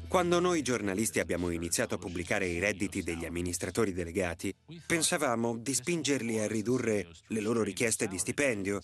Quando 0.08 0.40
noi 0.40 0.62
giornalisti 0.62 1.20
abbiamo 1.20 1.50
iniziato 1.50 1.96
a 1.96 1.98
pubblicare 1.98 2.46
i 2.46 2.58
redditi 2.58 3.02
degli 3.02 3.26
amministratori 3.26 3.92
delegati, 3.92 4.54
pensavamo 4.86 5.58
di 5.58 5.74
spingerli 5.74 6.38
a 6.38 6.46
ridurre 6.46 7.06
le 7.26 7.40
loro 7.40 7.62
richieste 7.62 8.08
di 8.08 8.16
stipendio, 8.16 8.80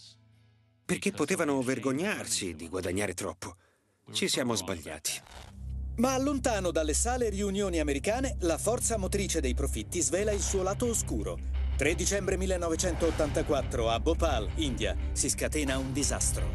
perché 0.85 1.11
potevano 1.13 1.63
vergognarsi 1.63 2.55
di 2.55 2.69
guadagnare 2.69 3.15
troppo. 3.15 3.57
Ci 4.13 4.29
siamo 4.29 4.57
sbagliati. 4.57 5.13
Ma 5.97 6.19
lontano 6.19 6.71
dalle 6.71 6.95
sale 6.95 7.31
riunioni 7.31 7.81
americane, 7.81 8.37
la 8.41 8.59
forza 8.59 8.99
motrice 8.99 9.41
dei 9.41 9.55
profitti 9.55 10.03
svela 10.03 10.33
il 10.33 10.43
suo 10.43 10.63
lato 10.63 10.87
oscuro. 10.87 11.60
3 11.81 11.95
dicembre 11.95 12.37
1984 12.37 13.89
a 13.89 13.99
Bhopal, 14.01 14.51
India, 14.57 14.95
si 15.13 15.31
scatena 15.31 15.79
un 15.79 15.95
disastro. 15.95 16.47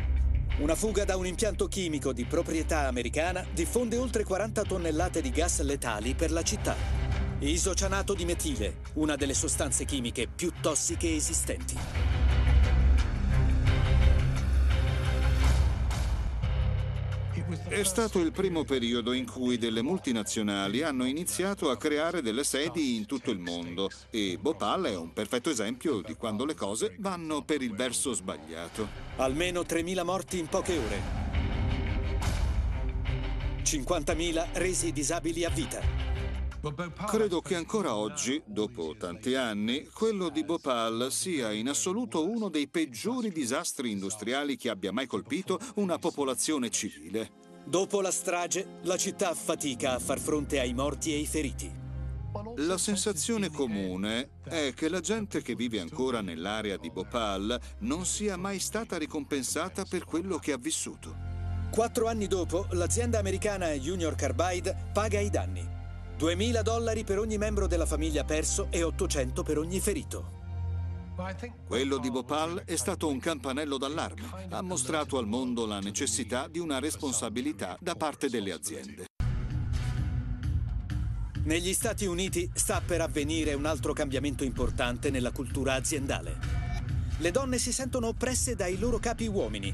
Una 0.60 0.76
fuga 0.76 1.04
da 1.04 1.18
un 1.18 1.26
impianto 1.26 1.68
chimico 1.68 2.14
di 2.14 2.26
proprietà 2.26 2.86
americana 2.86 3.44
diffonde 3.52 3.98
oltre 3.98 4.24
40 4.24 4.62
tonnellate 4.62 5.22
di 5.22 5.32
gas 5.32 5.62
letali 5.62 6.14
per 6.14 6.32
la 6.32 6.44
città. 6.44 6.76
Isocianato 7.40 8.14
di 8.14 8.24
metile, 8.24 8.82
una 8.94 9.16
delle 9.16 9.34
sostanze 9.34 9.84
chimiche 9.84 10.28
più 10.28 10.52
tossiche 10.62 11.16
esistenti. 11.16 12.14
È 17.67 17.84
stato 17.84 18.19
il 18.19 18.32
primo 18.32 18.63
periodo 18.63 19.12
in 19.12 19.25
cui 19.25 19.58
delle 19.58 19.82
multinazionali 19.82 20.84
hanno 20.84 21.06
iniziato 21.06 21.71
a 21.71 21.78
creare 21.78 22.21
delle 22.21 22.43
sedi 22.43 22.95
in 22.95 23.08
tutto 23.08 23.32
il 23.32 23.39
mondo 23.39 23.89
e 24.12 24.38
Bhopal 24.39 24.84
è 24.84 24.95
un 24.95 25.12
perfetto 25.13 25.49
esempio 25.49 26.01
di 26.01 26.13
quando 26.13 26.45
le 26.45 26.54
cose 26.54 26.95
vanno 26.99 27.43
per 27.43 27.63
il 27.63 27.73
verso 27.73 28.13
sbagliato. 28.13 28.88
Almeno 29.15 29.62
3.000 29.62 30.04
morti 30.04 30.38
in 30.38 30.45
poche 30.45 30.78
ore. 30.78 31.01
50.000 33.63 34.47
resi 34.54 34.91
disabili 34.91 35.43
a 35.43 35.49
vita. 35.49 35.82
Credo 37.08 37.41
che 37.41 37.56
ancora 37.56 37.95
oggi, 37.95 38.41
dopo 38.45 38.95
tanti 38.97 39.36
anni, 39.36 39.88
quello 39.91 40.30
di 40.30 40.43
Bhopal 40.43 41.08
sia 41.12 41.51
in 41.51 41.69
assoluto 41.69 42.28
uno 42.28 42.49
dei 42.49 42.67
peggiori 42.67 43.32
disastri 43.32 43.91
industriali 43.91 44.56
che 44.56 44.69
abbia 44.69 44.91
mai 44.91 45.08
colpito 45.08 45.60
una 45.75 45.97
popolazione 45.97 46.69
civile. 46.69 47.45
Dopo 47.67 47.99
la 47.99 48.12
strage, 48.12 48.80
la 48.84 48.95
città 48.95 49.34
fatica 49.34 49.95
a 49.95 49.99
far 49.99 50.19
fronte 50.19 50.60
ai 50.60 50.75
morti 50.75 51.13
e 51.13 51.15
ai 51.15 51.25
feriti. 51.25 51.84
La 52.58 52.78
sensazione 52.78 53.49
comune 53.49 54.30
è 54.43 54.71
che 54.75 54.88
la 54.88 54.99
gente 54.99 55.41
che 55.41 55.56
vive 55.56 55.80
ancora 55.80 56.21
nell'area 56.21 56.78
di 56.78 56.91
Bhopal 56.91 57.60
non 57.80 58.06
sia 58.06 58.38
mai 58.38 58.60
stata 58.60 58.97
ricompensata 58.97 59.84
per 59.84 60.06
quello 60.06 60.38
che 60.38 60.51
ha 60.51 60.58
vissuto. 60.58 61.15
Quattro 61.71 62.08
anni 62.08 62.28
dopo, 62.28 62.67
l'azienda 62.71 63.17
americana 63.17 63.71
Junior 63.71 64.13
Carbide 64.13 64.91
paga 64.93 65.19
i 65.19 65.32
danni. 65.32 65.67
2.000 66.19 66.62
dollari 66.62 67.04
per 67.04 67.17
ogni 67.17 67.39
membro 67.39 67.65
della 67.65 67.88
famiglia 67.88 68.23
perso 68.23 68.67
e 68.69 68.84
800 68.84 69.41
per 69.41 69.58
ogni 69.58 69.80
ferito. 69.80 70.45
Quello 71.65 71.97
di 71.97 72.12
Bhopal 72.12 72.63
è 72.65 72.75
stato 72.75 73.08
un 73.08 73.19
campanello 73.19 73.78
d'allarme. 73.78 74.47
Ha 74.49 74.62
mostrato 74.62 75.17
al 75.17 75.28
mondo 75.28 75.65
la 75.65 75.80
necessità 75.80 76.49
di 76.49 76.60
una 76.60 76.80
responsabilità 76.80 77.78
da 77.80 77.95
parte 77.95 78.30
delle 78.30 78.51
aziende. 78.51 79.06
Negli 81.43 81.73
Stati 81.73 82.06
Uniti 82.06 82.49
sta 82.54 82.82
per 82.82 82.99
avvenire 82.99 83.54
un 83.54 83.65
altro 83.65 83.93
cambiamento 83.93 84.43
importante 84.43 85.10
nella 85.10 85.32
cultura 85.32 85.75
aziendale. 85.75 86.38
Le 87.19 87.32
donne 87.32 87.60
si 87.60 87.71
sentono 87.71 88.08
oppresse 88.08 88.56
dai 88.56 88.78
loro 88.78 88.97
capi 88.97 89.28
uomini 89.28 89.73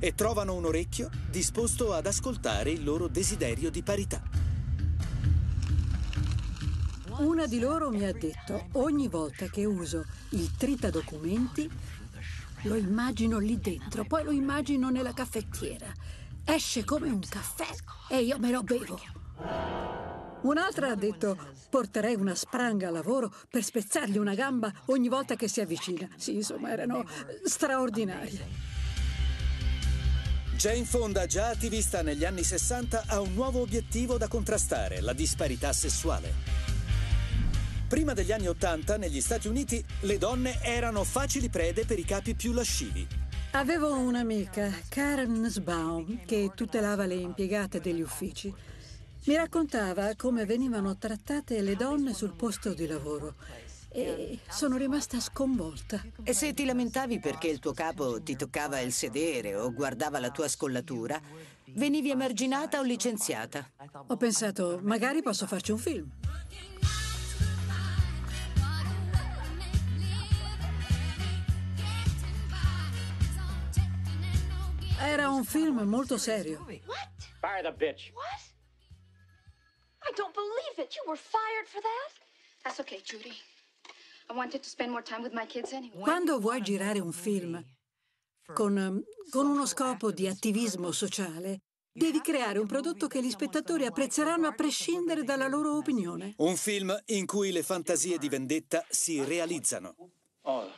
e 0.00 0.14
trovano 0.14 0.54
un 0.54 0.64
orecchio 0.64 1.10
disposto 1.30 1.92
ad 1.92 2.06
ascoltare 2.06 2.70
il 2.70 2.82
loro 2.82 3.06
desiderio 3.06 3.70
di 3.70 3.82
parità. 3.82 4.45
Una 7.18 7.46
di 7.46 7.58
loro 7.58 7.88
mi 7.90 8.04
ha 8.04 8.12
detto, 8.12 8.66
ogni 8.72 9.08
volta 9.08 9.46
che 9.46 9.64
uso 9.64 10.04
il 10.30 10.54
tritadocumenti, 10.54 11.70
lo 12.62 12.74
immagino 12.74 13.38
lì 13.38 13.58
dentro, 13.58 14.04
poi 14.04 14.22
lo 14.22 14.32
immagino 14.32 14.90
nella 14.90 15.14
caffettiera. 15.14 15.86
Esce 16.44 16.84
come 16.84 17.08
un 17.08 17.20
caffè 17.26 17.68
e 18.10 18.20
io 18.20 18.38
me 18.38 18.50
lo 18.50 18.62
bevo. 18.62 19.00
Un'altra 20.42 20.90
ha 20.90 20.94
detto, 20.94 21.38
porterei 21.70 22.16
una 22.16 22.34
spranga 22.34 22.88
a 22.88 22.90
lavoro 22.90 23.32
per 23.48 23.64
spezzargli 23.64 24.18
una 24.18 24.34
gamba 24.34 24.70
ogni 24.86 25.08
volta 25.08 25.36
che 25.36 25.48
si 25.48 25.62
avvicina. 25.62 26.06
Sì, 26.16 26.34
insomma, 26.34 26.70
erano 26.70 27.04
straordinarie. 27.44 28.74
Jane 30.56 30.84
Fonda, 30.84 31.24
già 31.26 31.48
attivista 31.48 32.02
negli 32.02 32.26
anni 32.26 32.42
60, 32.42 33.04
ha 33.06 33.20
un 33.20 33.32
nuovo 33.32 33.60
obiettivo 33.60 34.18
da 34.18 34.28
contrastare, 34.28 35.00
la 35.00 35.12
disparità 35.14 35.72
sessuale. 35.72 36.65
Prima 37.88 38.14
degli 38.14 38.32
anni 38.32 38.48
Ottanta, 38.48 38.96
negli 38.96 39.20
Stati 39.20 39.46
Uniti, 39.46 39.82
le 40.00 40.18
donne 40.18 40.60
erano 40.60 41.04
facili 41.04 41.48
prede 41.48 41.84
per 41.84 42.00
i 42.00 42.04
capi 42.04 42.34
più 42.34 42.52
lascivi. 42.52 43.06
Avevo 43.52 43.96
un'amica, 43.96 44.72
Karen 44.88 45.32
Nussbaum, 45.32 46.24
che 46.24 46.50
tutelava 46.52 47.06
le 47.06 47.14
impiegate 47.14 47.80
degli 47.80 48.00
uffici. 48.00 48.52
Mi 49.26 49.36
raccontava 49.36 50.16
come 50.16 50.44
venivano 50.44 50.98
trattate 50.98 51.60
le 51.62 51.76
donne 51.76 52.12
sul 52.12 52.32
posto 52.32 52.74
di 52.74 52.88
lavoro 52.88 53.34
e 53.88 54.40
sono 54.48 54.76
rimasta 54.76 55.20
sconvolta. 55.20 56.04
E 56.24 56.32
se 56.32 56.54
ti 56.54 56.64
lamentavi 56.64 57.20
perché 57.20 57.46
il 57.46 57.60
tuo 57.60 57.72
capo 57.72 58.20
ti 58.20 58.34
toccava 58.34 58.80
il 58.80 58.92
sedere 58.92 59.54
o 59.54 59.72
guardava 59.72 60.18
la 60.18 60.30
tua 60.30 60.48
scollatura, 60.48 61.20
venivi 61.66 62.10
emarginata 62.10 62.80
o 62.80 62.82
licenziata? 62.82 63.64
Ho 64.08 64.16
pensato, 64.16 64.80
magari 64.82 65.22
posso 65.22 65.46
farci 65.46 65.70
un 65.70 65.78
film. 65.78 66.10
Era 75.00 75.28
un 75.28 75.44
film 75.44 75.82
molto 75.82 76.16
serio. 76.16 76.64
What? 76.64 77.08
Fire 77.40 77.62
the 77.62 77.72
bitch. 77.72 78.12
What? 78.12 78.54
I 80.02 80.12
don't 80.14 80.34
believe 80.34 80.78
it. 80.78 80.94
You 80.94 81.02
were 81.06 81.18
fired 81.18 81.66
for 81.66 81.80
that? 81.80 82.12
That's 82.64 82.80
okay, 82.80 83.00
Judy. 83.04 83.34
I 84.28 84.34
wanted 84.34 84.62
to 84.62 84.68
spend 84.68 84.90
more 84.90 85.02
time 85.02 85.22
with 85.22 85.32
my 85.32 85.46
kids 85.46 85.72
anyway. 85.72 86.02
Quando 86.02 86.38
vuoi 86.38 86.60
girare 86.62 87.00
un 87.00 87.12
film 87.12 87.62
con, 88.52 89.02
con 89.30 89.46
uno 89.46 89.66
scopo 89.66 90.10
di 90.10 90.26
attivismo 90.26 90.92
sociale, 90.92 91.60
Devi 91.96 92.20
creare 92.20 92.58
un 92.58 92.66
prodotto 92.66 93.06
che 93.06 93.22
gli 93.22 93.30
spettatori 93.30 93.86
apprezzeranno 93.86 94.46
a 94.46 94.52
prescindere 94.52 95.24
dalla 95.24 95.48
loro 95.48 95.78
opinione. 95.78 96.34
Un 96.36 96.54
film 96.54 96.94
in 97.06 97.24
cui 97.24 97.50
le 97.52 97.62
fantasie 97.62 98.18
di 98.18 98.28
vendetta 98.28 98.84
si 98.90 99.24
realizzano. 99.24 99.94
Oh, 100.42 100.70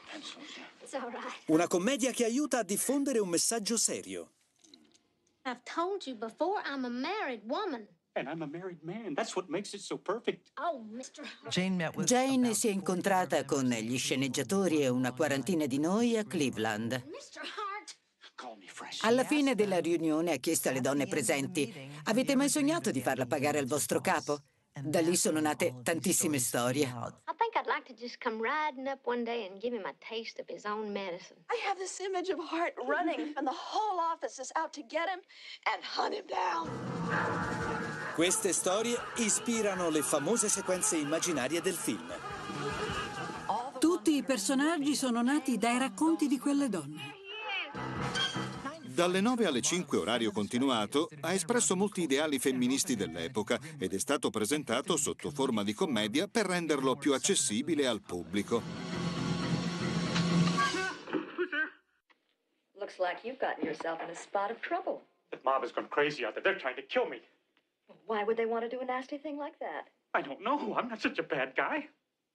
una 1.46 1.66
commedia 1.66 2.10
che 2.10 2.24
aiuta 2.24 2.58
a 2.58 2.62
diffondere 2.62 3.18
un 3.18 3.28
messaggio 3.28 3.76
serio. 3.76 4.32
I've 5.44 5.62
told 5.64 6.06
you 6.06 6.16
before, 6.16 6.62
I'm 6.64 6.84
a 6.84 6.90
married 6.90 7.42
woman. 7.44 7.86
Oh. 10.54 12.02
Jane 12.02 12.54
si 12.54 12.68
è 12.68 12.70
incontrata 12.70 13.44
con 13.44 13.68
gli 13.68 13.98
sceneggiatori 13.98 14.82
e 14.82 14.88
una 14.88 15.12
quarantina 15.12 15.66
di 15.66 15.78
noi 15.78 16.16
a 16.16 16.24
Cleveland. 16.24 17.04
Alla 19.00 19.24
fine 19.24 19.54
della 19.54 19.78
riunione 19.78 20.32
ha 20.32 20.36
chiesto 20.36 20.68
alle 20.68 20.80
donne 20.80 21.06
presenti: 21.06 21.72
Avete 22.04 22.34
mai 22.34 22.48
sognato 22.48 22.90
di 22.90 23.00
farla 23.00 23.26
pagare 23.26 23.58
al 23.58 23.66
vostro 23.66 24.00
capo? 24.00 24.40
Da 24.80 25.00
lì 25.00 25.16
sono 25.16 25.40
nate 25.40 25.80
tantissime 25.82 26.38
storie. 26.38 26.92
Just 27.98 28.20
come 28.20 28.40
riding 28.40 28.86
up 28.88 29.00
one 29.04 29.24
day 29.24 29.46
and 29.46 29.60
give 29.60 29.72
him 29.72 29.84
a 29.84 29.94
taste 30.00 30.38
of 30.38 30.46
his 30.48 30.64
own 30.64 30.92
medicine. 30.92 31.36
I 31.50 31.58
have 31.66 31.78
this 31.78 32.00
image 32.00 32.28
of 32.28 32.38
Hart 32.38 32.74
running, 32.86 33.34
and 33.36 33.46
the 33.46 33.52
whole 33.52 33.98
office 33.98 34.38
is 34.38 34.52
out 34.56 34.72
to 34.74 34.82
get 34.82 35.08
him 35.08 35.20
and 35.66 35.82
hunt 35.82 36.14
him 36.14 36.26
down. 36.26 36.68
Queste 38.14 38.52
storie 38.52 38.96
ispirano 39.16 39.90
le 39.90 40.02
famose 40.02 40.48
sequenze 40.48 40.96
immaginarie 40.96 41.60
del 41.60 41.74
film. 41.74 42.12
Tutti 43.78 44.16
i 44.16 44.22
personaggi 44.24 44.94
sono 44.94 45.22
nati 45.22 45.56
dai 45.56 45.78
racconti 45.78 46.26
di 46.26 46.38
quelle 46.38 46.68
donne. 46.68 47.17
Dalle 48.98 49.20
9 49.20 49.46
alle 49.46 49.60
5 49.60 49.96
orario 49.96 50.32
continuato 50.32 51.08
ha 51.20 51.32
espresso 51.32 51.76
molti 51.76 52.02
ideali 52.02 52.40
femministi 52.40 52.96
dell'epoca 52.96 53.56
ed 53.78 53.94
è 53.94 53.98
stato 54.00 54.28
presentato 54.28 54.96
sotto 54.96 55.30
forma 55.30 55.62
di 55.62 55.72
commedia 55.72 56.26
per 56.26 56.46
renderlo 56.46 56.96
più 56.96 57.14
accessibile 57.14 57.86
al 57.86 58.02
pubblico. 58.02 58.60
Looks 62.74 62.98
like 62.98 63.20
you've 63.22 63.38
gotten 63.38 63.64
yourself 63.64 64.02
in 64.02 64.10
a 64.10 64.16
spot 64.16 64.50
of 64.50 64.58
trouble. 64.62 65.02
The 65.30 65.38
mob 65.44 65.62
has 65.62 65.70
gone 65.70 65.86
crazy 65.88 66.24
out 66.24 66.34
there. 66.34 66.42
They're 66.42 66.58
trying 66.58 66.74
to 66.74 66.82
kill 66.82 67.06
me. 67.08 67.20
Why 68.08 68.24
would 68.24 68.36
they 68.36 68.50
want 68.50 68.68
to 68.68 68.68
do 68.68 68.82
a 68.82 68.84
nasty 68.84 69.18
thing 69.18 69.38
like 69.38 69.60
that? 69.60 69.90
I 70.12 70.22
don't 70.22 70.42
know. 70.42 70.74
I'm 70.74 70.88
not 70.88 71.00
such 71.00 71.20
a 71.20 71.22
bad 71.22 71.54
guy. 71.54 71.86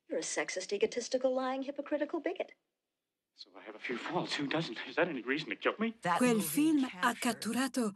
You're 0.08 0.20
a 0.20 0.24
sexist, 0.24 0.72
egotistical, 0.72 1.36
lying, 1.36 1.64
hypocritical 1.64 2.22
bigot. 2.22 2.54
Quel 6.18 6.42
film 6.42 6.90
ha 7.02 7.14
catturato 7.14 7.96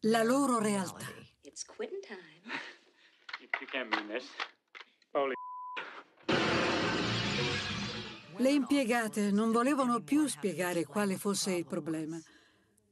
la 0.00 0.22
loro 0.22 0.58
realtà. 0.58 1.06
It's 1.42 1.64
quitting 1.64 2.02
time. 2.02 2.42
You, 3.40 3.48
you 3.60 3.68
can't 3.70 3.88
mean 3.94 4.08
this. 4.08 4.28
Holy 5.12 5.34
Le 8.40 8.50
impiegate 8.50 9.30
non 9.30 9.52
volevano 9.52 10.00
più 10.00 10.26
spiegare 10.26 10.84
quale 10.84 11.16
fosse 11.16 11.52
il 11.52 11.66
problema. 11.66 12.20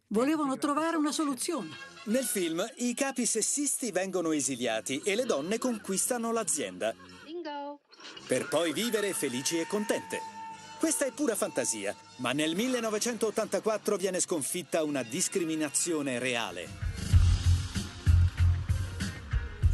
Volevano 0.08 0.56
trovare 0.56 0.96
una 0.96 1.12
soluzione. 1.12 1.70
Nel 2.04 2.24
film 2.24 2.64
i 2.76 2.94
capi 2.94 3.26
sessisti 3.26 3.90
vengono 3.90 4.32
esiliati 4.32 5.00
e 5.04 5.14
le 5.14 5.24
donne 5.24 5.58
conquistano 5.58 6.32
l'azienda. 6.32 6.94
Bingo. 7.24 7.80
Per 8.26 8.48
poi 8.48 8.72
vivere 8.72 9.12
felici 9.12 9.58
e 9.58 9.66
contente. 9.66 10.35
Questa 10.78 11.06
è 11.06 11.10
pura 11.10 11.34
fantasia, 11.34 11.94
ma 12.16 12.32
nel 12.32 12.54
1984 12.54 13.96
viene 13.96 14.20
sconfitta 14.20 14.84
una 14.84 15.02
discriminazione 15.02 16.18
reale. 16.18 16.68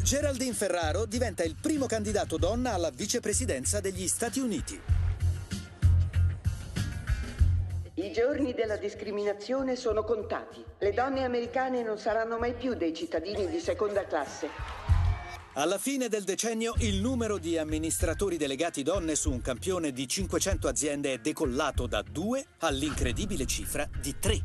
Geraldine 0.01 0.55
Ferraro 0.55 1.05
diventa 1.05 1.43
il 1.43 1.57
primo 1.61 1.87
candidato 1.87 2.37
donna 2.37 2.75
alla 2.75 2.91
vicepresidenza 2.91 3.81
degli 3.81 4.07
Stati 4.07 4.38
Uniti. 4.38 4.81
I 7.95 8.12
giorni 8.12 8.55
della 8.55 8.77
discriminazione 8.77 9.75
sono 9.75 10.05
contati. 10.05 10.65
Le 10.79 10.93
donne 10.93 11.25
americane 11.25 11.83
non 11.83 11.99
saranno 11.99 12.38
mai 12.38 12.55
più 12.55 12.75
dei 12.75 12.95
cittadini 12.95 13.49
di 13.49 13.59
seconda 13.59 14.07
classe. 14.07 14.49
Alla 15.55 15.77
fine 15.77 16.09
del 16.09 16.25
decennio 16.25 16.73
il 16.79 17.03
numero 17.03 17.37
di 17.37 17.59
amministratori 17.59 18.38
delegati 18.38 18.83
donne 18.83 19.15
su 19.15 19.31
un 19.31 19.43
campione 19.43 19.93
di 19.93 20.09
500 20.09 20.67
aziende 20.67 21.12
è 21.12 21.19
decollato 21.19 21.87
da 21.87 22.01
2 22.01 22.47
all'incredibile 22.61 23.45
cifra 23.45 23.87
di 24.01 24.19
3. 24.19 24.43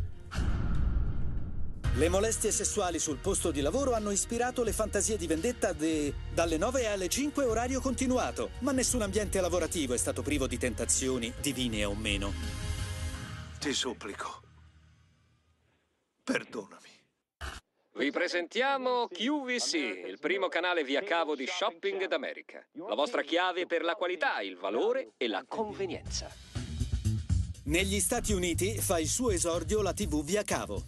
Le 1.95 2.09
molestie 2.09 2.51
sessuali 2.51 2.99
sul 2.99 3.19
posto 3.19 3.51
di 3.51 3.61
lavoro 3.61 3.93
hanno 3.93 4.11
ispirato 4.11 4.63
le 4.63 4.73
fantasie 4.73 5.15
di 5.15 5.27
vendetta 5.27 5.71
de... 5.71 6.13
dalle 6.33 6.57
9 6.57 6.87
alle 6.87 7.07
5 7.07 7.45
orario 7.45 7.79
continuato, 7.79 8.49
ma 8.59 8.73
nessun 8.73 9.01
ambiente 9.01 9.39
lavorativo 9.39 9.93
è 9.93 9.97
stato 9.97 10.21
privo 10.21 10.45
di 10.45 10.57
tentazioni, 10.57 11.33
divine 11.41 11.85
o 11.85 11.95
meno. 11.95 12.33
Ti 13.59 13.73
supplico. 13.73 14.41
Perdonami. 16.21 16.86
Vi 17.97 18.11
presentiamo 18.11 19.07
QVC, 19.07 19.73
il 19.73 20.19
primo 20.21 20.49
canale 20.49 20.83
via 20.83 21.01
cavo 21.01 21.35
di 21.35 21.47
shopping 21.47 22.05
d'America. 22.05 22.63
La 22.87 22.93
vostra 22.93 23.23
chiave 23.23 23.65
per 23.65 23.81
la 23.81 23.95
qualità, 23.95 24.39
il 24.41 24.55
valore 24.55 25.13
e 25.17 25.27
la 25.27 25.43
convenienza. 25.47 26.31
Negli 27.63 27.99
Stati 27.99 28.33
Uniti 28.33 28.77
fa 28.77 28.99
il 28.99 29.07
suo 29.07 29.31
esordio 29.31 29.81
la 29.81 29.93
TV 29.93 30.23
via 30.23 30.43
cavo. 30.43 30.85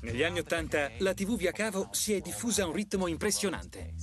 Negli 0.00 0.24
anni 0.24 0.40
Ottanta 0.40 0.90
la 0.98 1.14
TV 1.14 1.36
via 1.36 1.52
cavo 1.52 1.90
si 1.92 2.12
è 2.12 2.20
diffusa 2.20 2.64
a 2.64 2.66
un 2.66 2.72
ritmo 2.72 3.06
impressionante. 3.06 3.94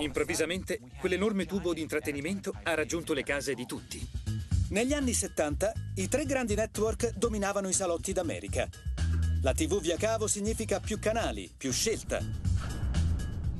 Improvvisamente 0.00 0.78
quell'enorme 1.00 1.46
tubo 1.46 1.72
di 1.72 1.80
intrattenimento 1.80 2.52
ha 2.64 2.74
raggiunto 2.74 3.14
le 3.14 3.22
case 3.22 3.54
di 3.54 3.64
tutti. 3.64 4.06
Negli 4.72 4.92
anni 4.92 5.14
70 5.14 5.72
i 5.96 6.08
tre 6.08 6.24
grandi 6.24 6.54
network 6.54 7.14
dominavano 7.14 7.68
i 7.68 7.72
salotti 7.72 8.12
d'America. 8.12 8.68
La 9.44 9.54
TV 9.54 9.80
via 9.80 9.96
cavo 9.96 10.28
significa 10.28 10.78
più 10.78 11.00
canali, 11.00 11.50
più 11.56 11.72
scelta. 11.72 12.20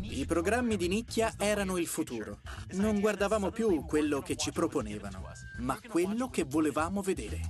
I 0.01 0.25
programmi 0.27 0.77
di 0.77 0.87
nicchia 0.87 1.35
erano 1.37 1.77
il 1.77 1.89
futuro. 1.89 2.39
Non 2.75 3.01
guardavamo 3.01 3.51
più 3.51 3.85
quello 3.85 4.21
che 4.21 4.37
ci 4.37 4.53
proponevano, 4.53 5.25
ma 5.59 5.77
quello 5.89 6.31
che 6.31 6.45
volevamo 6.45 7.03
vedere. 7.03 7.41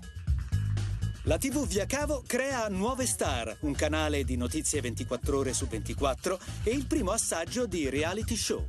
La 1.25 1.37
TV 1.37 1.67
via 1.67 1.85
cavo 1.85 2.23
crea 2.27 2.69
Nuove 2.69 3.05
Star, 3.05 3.55
un 3.61 3.75
canale 3.75 4.25
di 4.25 4.37
notizie 4.37 4.81
24 4.81 5.37
ore 5.37 5.53
su 5.53 5.67
24 5.67 6.39
e 6.63 6.71
il 6.71 6.87
primo 6.87 7.11
assaggio 7.11 7.67
di 7.67 7.91
reality 7.91 8.35
show. 8.35 8.65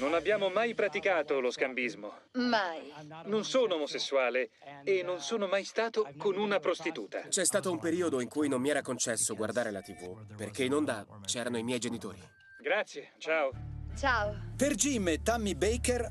Non 0.00 0.14
abbiamo 0.14 0.48
mai 0.48 0.74
praticato 0.74 1.40
lo 1.40 1.50
scambismo. 1.50 2.20
Mai. 2.32 2.90
Non 3.26 3.44
sono 3.44 3.74
omosessuale 3.74 4.48
e 4.82 5.02
non 5.02 5.20
sono 5.20 5.46
mai 5.46 5.62
stato 5.62 6.08
con 6.16 6.38
una 6.38 6.58
prostituta. 6.58 7.20
C'è 7.28 7.44
stato 7.44 7.70
un 7.70 7.78
periodo 7.78 8.22
in 8.22 8.28
cui 8.28 8.48
non 8.48 8.62
mi 8.62 8.70
era 8.70 8.80
concesso 8.80 9.34
guardare 9.34 9.70
la 9.70 9.82
TV, 9.82 10.24
perché 10.34 10.64
in 10.64 10.72
onda 10.72 11.06
c'erano 11.26 11.58
i 11.58 11.62
miei 11.62 11.78
genitori. 11.78 12.18
Grazie, 12.62 13.12
ciao. 13.18 13.50
Ciao. 13.94 14.34
Per 14.56 14.74
Jim 14.74 15.08
e 15.08 15.20
Tammy 15.22 15.54
Baker, 15.54 16.10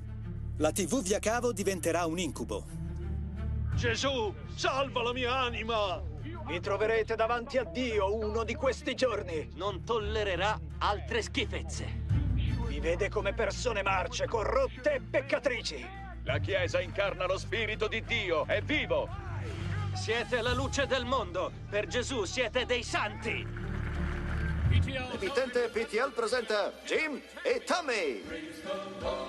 la 0.59 0.71
TV 0.71 1.01
via 1.01 1.17
cavo 1.17 1.51
diventerà 1.51 2.05
un 2.05 2.19
incubo. 2.19 2.65
Gesù, 3.73 4.31
salva 4.53 5.01
la 5.01 5.13
mia 5.13 5.35
anima! 5.35 5.99
Mi 6.45 6.59
troverete 6.59 7.15
davanti 7.15 7.57
a 7.57 7.63
Dio 7.63 8.15
uno 8.15 8.43
di 8.43 8.53
questi 8.53 8.93
giorni. 8.93 9.49
Non 9.55 9.83
tollererà 9.83 10.59
altre 10.77 11.23
schifezze. 11.23 12.05
Vi 12.79 12.87
vede 12.87 13.09
come 13.09 13.33
persone 13.33 13.83
marce, 13.83 14.25
corrotte 14.25 14.93
e 14.93 15.01
peccatrici. 15.01 15.85
La 16.23 16.37
Chiesa 16.37 16.79
incarna 16.79 17.25
lo 17.25 17.37
Spirito 17.37 17.89
di 17.89 18.01
Dio, 18.05 18.45
è 18.47 18.61
vivo! 18.61 19.09
Siete 19.93 20.39
la 20.39 20.53
luce 20.53 20.87
del 20.87 21.03
mondo. 21.03 21.51
Per 21.69 21.87
Gesù 21.87 22.23
siete 22.23 22.65
dei 22.65 22.83
santi. 22.83 23.45
L'emittente 24.69 25.67
PTL 25.67 26.13
presenta 26.13 26.71
Jim 26.85 27.21
e 27.43 27.63
Tommy. 27.65 28.23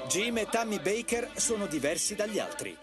Jim 0.06 0.38
e 0.38 0.46
Tammy 0.46 0.78
Baker 0.78 1.32
sono 1.34 1.66
diversi 1.66 2.14
dagli 2.14 2.38
altri. 2.38 2.78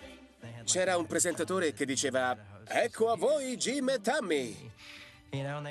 C'era 0.65 0.97
un 0.97 1.05
presentatore 1.05 1.71
che 1.71 1.85
diceva 1.85 2.35
Ecco 2.67 3.09
a 3.09 3.15
voi 3.15 3.55
Jim 3.55 3.87
e 3.87 4.01
Tammy. 4.01 4.73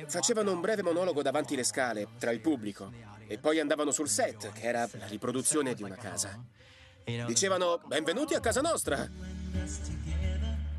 Facevano 0.06 0.52
un 0.52 0.60
breve 0.60 0.82
monologo 0.82 1.22
davanti 1.22 1.56
le 1.56 1.64
scale, 1.64 2.08
tra 2.18 2.30
il 2.30 2.40
pubblico, 2.40 2.92
e 3.26 3.38
poi 3.38 3.58
andavano 3.58 3.90
sul 3.90 4.08
set, 4.08 4.52
che 4.52 4.62
era 4.62 4.88
la 4.92 5.06
riproduzione 5.06 5.74
di 5.74 5.82
una 5.82 5.96
casa. 5.96 6.38
Dicevano 7.26 7.80
Benvenuti 7.86 8.34
a 8.34 8.40
casa 8.40 8.60
nostra. 8.60 9.08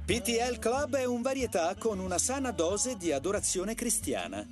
PTL 0.06 0.60
Club 0.60 0.96
è 0.96 1.06
un 1.06 1.22
varietà 1.22 1.76
con 1.78 2.00
una 2.00 2.18
sana 2.18 2.52
dose 2.52 2.96
di 2.96 3.12
adorazione 3.12 3.76
cristiana. 3.76 4.46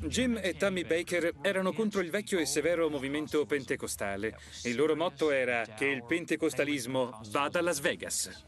Jim 0.00 0.38
e 0.40 0.54
Tammy 0.56 0.84
Baker 0.84 1.34
erano 1.42 1.72
contro 1.72 2.00
il 2.00 2.10
vecchio 2.10 2.38
e 2.38 2.46
severo 2.46 2.88
movimento 2.88 3.44
pentecostale. 3.44 4.38
Il 4.62 4.76
loro 4.76 4.94
motto 4.94 5.30
era 5.30 5.64
che 5.76 5.86
il 5.86 6.04
pentecostalismo 6.04 7.20
vada 7.30 7.58
a 7.58 7.62
Las 7.62 7.80
Vegas. 7.80 8.44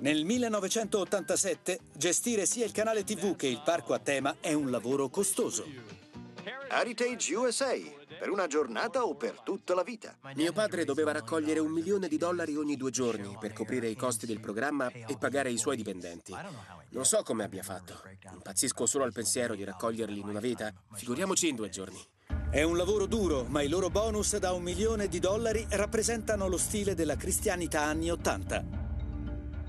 Nel 0.00 0.24
1987 0.24 1.80
gestire 1.94 2.46
sia 2.46 2.64
il 2.64 2.72
canale 2.72 3.04
TV 3.04 3.36
che 3.36 3.48
il 3.48 3.60
parco 3.62 3.92
a 3.92 3.98
tema 3.98 4.36
è 4.40 4.54
un 4.54 4.70
lavoro 4.70 5.10
costoso. 5.10 5.66
Heritage 6.70 7.34
USA, 7.34 7.74
per 8.18 8.30
una 8.30 8.46
giornata 8.46 9.04
o 9.04 9.14
per 9.14 9.40
tutta 9.40 9.74
la 9.74 9.82
vita. 9.82 10.16
Mio 10.34 10.52
padre 10.52 10.84
doveva 10.84 11.12
raccogliere 11.12 11.60
un 11.60 11.70
milione 11.70 12.08
di 12.08 12.16
dollari 12.16 12.56
ogni 12.56 12.76
due 12.76 12.90
giorni 12.90 13.36
per 13.38 13.52
coprire 13.52 13.88
i 13.88 13.94
costi 13.96 14.26
del 14.26 14.40
programma 14.40 14.90
e 14.90 15.16
pagare 15.18 15.50
i 15.50 15.58
suoi 15.58 15.76
dipendenti. 15.76 16.34
Non 16.90 17.04
so 17.04 17.22
come 17.22 17.44
abbia 17.44 17.62
fatto. 17.62 18.02
Impazzisco 18.32 18.86
solo 18.86 19.04
al 19.04 19.12
pensiero 19.12 19.54
di 19.54 19.64
raccoglierli 19.64 20.18
in 20.18 20.28
una 20.28 20.40
vita. 20.40 20.72
Figuriamoci 20.92 21.48
in 21.48 21.56
due 21.56 21.68
giorni. 21.68 22.04
È 22.50 22.62
un 22.62 22.76
lavoro 22.76 23.06
duro, 23.06 23.44
ma 23.44 23.62
i 23.62 23.68
loro 23.68 23.90
bonus 23.90 24.36
da 24.38 24.52
un 24.52 24.62
milione 24.62 25.08
di 25.08 25.18
dollari 25.18 25.66
rappresentano 25.70 26.48
lo 26.48 26.56
stile 26.56 26.94
della 26.94 27.16
cristianità 27.16 27.82
anni 27.82 28.10
Ottanta. 28.10 28.64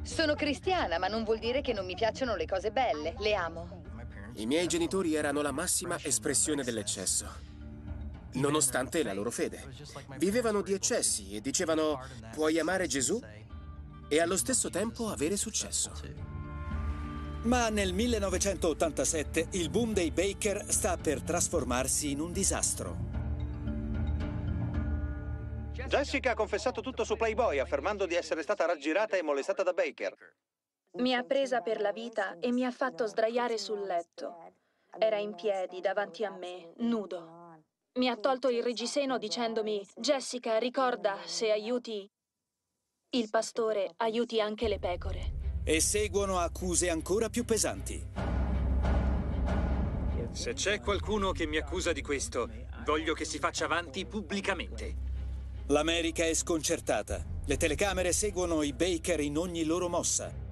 Sono 0.01 0.33
cristiana, 0.33 0.97
ma 0.97 1.07
non 1.07 1.23
vuol 1.23 1.39
dire 1.39 1.61
che 1.61 1.73
non 1.73 1.85
mi 1.85 1.93
piacciono 1.93 2.35
le 2.35 2.45
cose 2.45 2.71
belle. 2.71 3.15
Le 3.19 3.33
amo. 3.35 3.83
I 4.35 4.45
miei 4.45 4.67
genitori 4.67 5.15
erano 5.15 5.41
la 5.41 5.51
massima 5.51 5.97
espressione 6.01 6.63
dell'eccesso, 6.63 7.27
nonostante 8.33 9.03
la 9.03 9.13
loro 9.13 9.31
fede. 9.31 9.63
Vivevano 10.17 10.61
di 10.61 10.73
eccessi 10.73 11.35
e 11.35 11.41
dicevano 11.41 11.99
puoi 12.31 12.59
amare 12.59 12.87
Gesù 12.87 13.19
e 14.07 14.19
allo 14.19 14.37
stesso 14.37 14.69
tempo 14.69 15.07
avere 15.07 15.37
successo. 15.37 15.91
Ma 17.43 17.69
nel 17.69 17.93
1987 17.93 19.47
il 19.51 19.69
boom 19.69 19.93
dei 19.93 20.11
Baker 20.11 20.65
sta 20.67 20.97
per 20.97 21.21
trasformarsi 21.21 22.11
in 22.11 22.19
un 22.19 22.33
disastro. 22.33 23.07
Jessica 25.87 26.31
ha 26.31 26.35
confessato 26.35 26.81
tutto 26.81 27.03
su 27.03 27.15
Playboy, 27.15 27.57
affermando 27.59 28.05
di 28.05 28.15
essere 28.15 28.43
stata 28.43 28.65
raggirata 28.65 29.15
e 29.15 29.23
molestata 29.23 29.63
da 29.63 29.73
Baker. 29.73 30.13
Mi 30.97 31.15
ha 31.15 31.23
presa 31.23 31.61
per 31.61 31.79
la 31.79 31.91
vita 31.91 32.37
e 32.39 32.51
mi 32.51 32.65
ha 32.65 32.71
fatto 32.71 33.07
sdraiare 33.07 33.57
sul 33.57 33.85
letto. 33.85 34.53
Era 34.97 35.17
in 35.17 35.33
piedi 35.35 35.79
davanti 35.79 36.25
a 36.25 36.31
me, 36.31 36.73
nudo. 36.77 37.48
Mi 37.97 38.07
ha 38.07 38.15
tolto 38.15 38.49
il 38.49 38.61
reggiseno 38.61 39.17
dicendomi: 39.17 39.83
Jessica, 39.95 40.57
ricorda, 40.59 41.17
se 41.25 41.51
aiuti 41.51 42.07
il 43.11 43.29
pastore, 43.31 43.93
aiuti 43.97 44.39
anche 44.39 44.67
le 44.67 44.77
pecore. 44.77 45.61
E 45.63 45.81
seguono 45.81 46.37
accuse 46.37 46.89
ancora 46.89 47.29
più 47.29 47.43
pesanti. 47.45 48.01
Se 50.31 50.53
c'è 50.53 50.79
qualcuno 50.79 51.31
che 51.31 51.47
mi 51.47 51.57
accusa 51.57 51.91
di 51.91 52.03
questo, 52.03 52.47
voglio 52.85 53.13
che 53.15 53.25
si 53.25 53.39
faccia 53.39 53.65
avanti 53.65 54.05
pubblicamente. 54.05 54.95
L'America 55.67 56.23
è 56.23 56.33
sconcertata. 56.35 57.25
Le 57.45 57.57
telecamere 57.57 58.13
seguono 58.13 58.61
i 58.61 58.73
Baker 58.73 59.19
in 59.19 59.37
ogni 59.37 59.63
loro 59.63 59.89
mossa. 59.89 60.48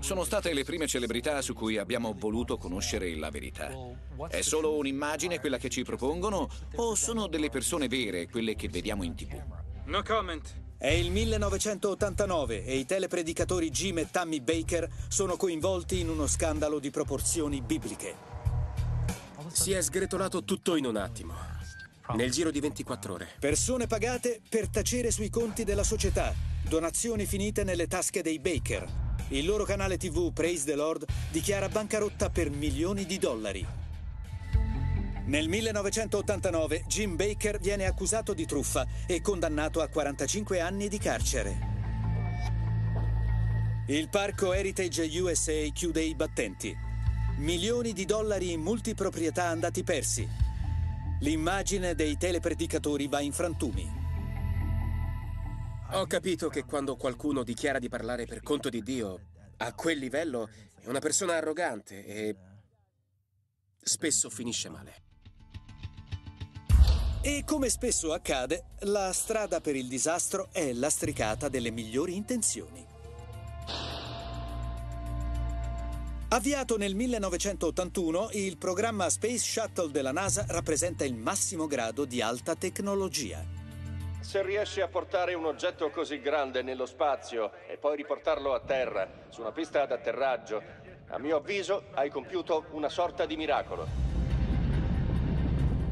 Sono 0.00 0.24
state 0.24 0.52
le 0.52 0.64
prime 0.64 0.86
celebrità 0.86 1.40
su 1.40 1.54
cui 1.54 1.78
abbiamo 1.78 2.14
voluto 2.16 2.58
conoscere 2.58 3.16
la 3.16 3.30
verità. 3.30 3.70
È 4.28 4.42
solo 4.42 4.76
un'immagine 4.76 5.40
quella 5.40 5.56
che 5.56 5.68
ci 5.68 5.82
propongono 5.82 6.48
o 6.76 6.94
sono 6.94 7.26
delle 7.26 7.48
persone 7.48 7.88
vere 7.88 8.28
quelle 8.28 8.54
che 8.54 8.68
vediamo 8.68 9.02
in 9.02 9.14
tv? 9.14 9.42
No 9.86 10.02
comment. 10.02 10.66
È 10.76 10.90
il 10.90 11.10
1989 11.10 12.64
e 12.64 12.76
i 12.76 12.84
telepredicatori 12.84 13.70
Jim 13.70 13.98
e 13.98 14.10
Tammy 14.10 14.40
Baker 14.40 14.88
sono 15.08 15.36
coinvolti 15.36 16.00
in 16.00 16.08
uno 16.08 16.26
scandalo 16.26 16.78
di 16.78 16.90
proporzioni 16.90 17.60
bibliche. 17.62 18.14
Si 19.50 19.72
è 19.72 19.80
sgretolato 19.80 20.44
tutto 20.44 20.76
in 20.76 20.84
un 20.84 20.96
attimo. 20.96 21.34
Nel 22.14 22.30
giro 22.30 22.50
di 22.50 22.60
24 22.60 23.12
ore. 23.12 23.28
Persone 23.40 23.86
pagate 23.86 24.40
per 24.48 24.68
tacere 24.68 25.10
sui 25.10 25.30
conti 25.30 25.64
della 25.64 25.82
società. 25.82 26.32
Donazioni 26.62 27.26
finite 27.26 27.64
nelle 27.64 27.86
tasche 27.86 28.22
dei 28.22 28.38
Baker. 28.38 29.07
Il 29.30 29.44
loro 29.44 29.64
canale 29.64 29.98
TV 29.98 30.32
Praise 30.32 30.64
the 30.64 30.74
Lord 30.74 31.04
dichiara 31.30 31.68
bancarotta 31.68 32.30
per 32.30 32.48
milioni 32.48 33.04
di 33.04 33.18
dollari. 33.18 33.66
Nel 35.26 35.48
1989 35.48 36.84
Jim 36.86 37.14
Baker 37.14 37.60
viene 37.60 37.84
accusato 37.84 38.32
di 38.32 38.46
truffa 38.46 38.86
e 39.06 39.20
condannato 39.20 39.82
a 39.82 39.88
45 39.88 40.60
anni 40.60 40.88
di 40.88 40.96
carcere. 40.96 41.58
Il 43.88 44.08
parco 44.08 44.54
Heritage 44.54 45.02
USA 45.20 45.60
chiude 45.74 46.00
i 46.00 46.14
battenti. 46.14 46.74
Milioni 47.36 47.92
di 47.92 48.06
dollari 48.06 48.52
in 48.52 48.62
multiproprietà 48.62 49.44
andati 49.44 49.84
persi. 49.84 50.26
L'immagine 51.20 51.94
dei 51.94 52.16
telepredicatori 52.16 53.06
va 53.08 53.20
in 53.20 53.32
frantumi. 53.32 53.97
Ho 55.92 56.06
capito 56.06 56.48
che 56.50 56.64
quando 56.64 56.96
qualcuno 56.96 57.42
dichiara 57.42 57.78
di 57.78 57.88
parlare 57.88 58.26
per 58.26 58.42
conto 58.42 58.68
di 58.68 58.82
Dio, 58.82 59.30
a 59.56 59.72
quel 59.72 59.98
livello 59.98 60.50
è 60.80 60.86
una 60.86 60.98
persona 60.98 61.36
arrogante 61.36 62.04
e 62.04 62.36
spesso 63.82 64.28
finisce 64.28 64.68
male. 64.68 65.02
E 67.22 67.42
come 67.46 67.70
spesso 67.70 68.12
accade, 68.12 68.66
la 68.80 69.12
strada 69.14 69.62
per 69.62 69.76
il 69.76 69.88
disastro 69.88 70.50
è 70.52 70.74
lastricata 70.74 71.48
delle 71.48 71.70
migliori 71.70 72.16
intenzioni. 72.16 72.86
Avviato 76.28 76.76
nel 76.76 76.94
1981, 76.94 78.28
il 78.32 78.58
programma 78.58 79.08
Space 79.08 79.38
Shuttle 79.38 79.90
della 79.90 80.12
NASA 80.12 80.44
rappresenta 80.48 81.06
il 81.06 81.14
massimo 81.14 81.66
grado 81.66 82.04
di 82.04 82.20
alta 82.20 82.54
tecnologia. 82.54 83.57
Se 84.28 84.42
riesci 84.42 84.82
a 84.82 84.88
portare 84.88 85.32
un 85.32 85.46
oggetto 85.46 85.88
così 85.88 86.20
grande 86.20 86.60
nello 86.60 86.84
spazio 86.84 87.50
e 87.66 87.78
poi 87.78 87.96
riportarlo 87.96 88.52
a 88.52 88.60
terra, 88.60 89.08
su 89.30 89.40
una 89.40 89.52
pista 89.52 89.80
ad 89.80 89.90
atterraggio, 89.90 90.62
a 91.06 91.18
mio 91.18 91.38
avviso 91.38 91.84
hai 91.94 92.10
compiuto 92.10 92.66
una 92.72 92.90
sorta 92.90 93.24
di 93.24 93.38
miracolo. 93.38 93.86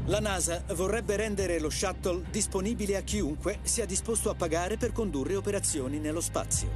La 0.05 0.19
NASA 0.19 0.61
vorrebbe 0.75 1.15
rendere 1.15 1.59
lo 1.59 1.71
shuttle 1.71 2.25
disponibile 2.29 2.97
a 2.97 3.01
chiunque 3.01 3.57
sia 3.63 3.87
disposto 3.87 4.29
a 4.29 4.35
pagare 4.35 4.77
per 4.77 4.91
condurre 4.91 5.35
operazioni 5.35 5.97
nello 5.97 6.21
spazio. 6.21 6.69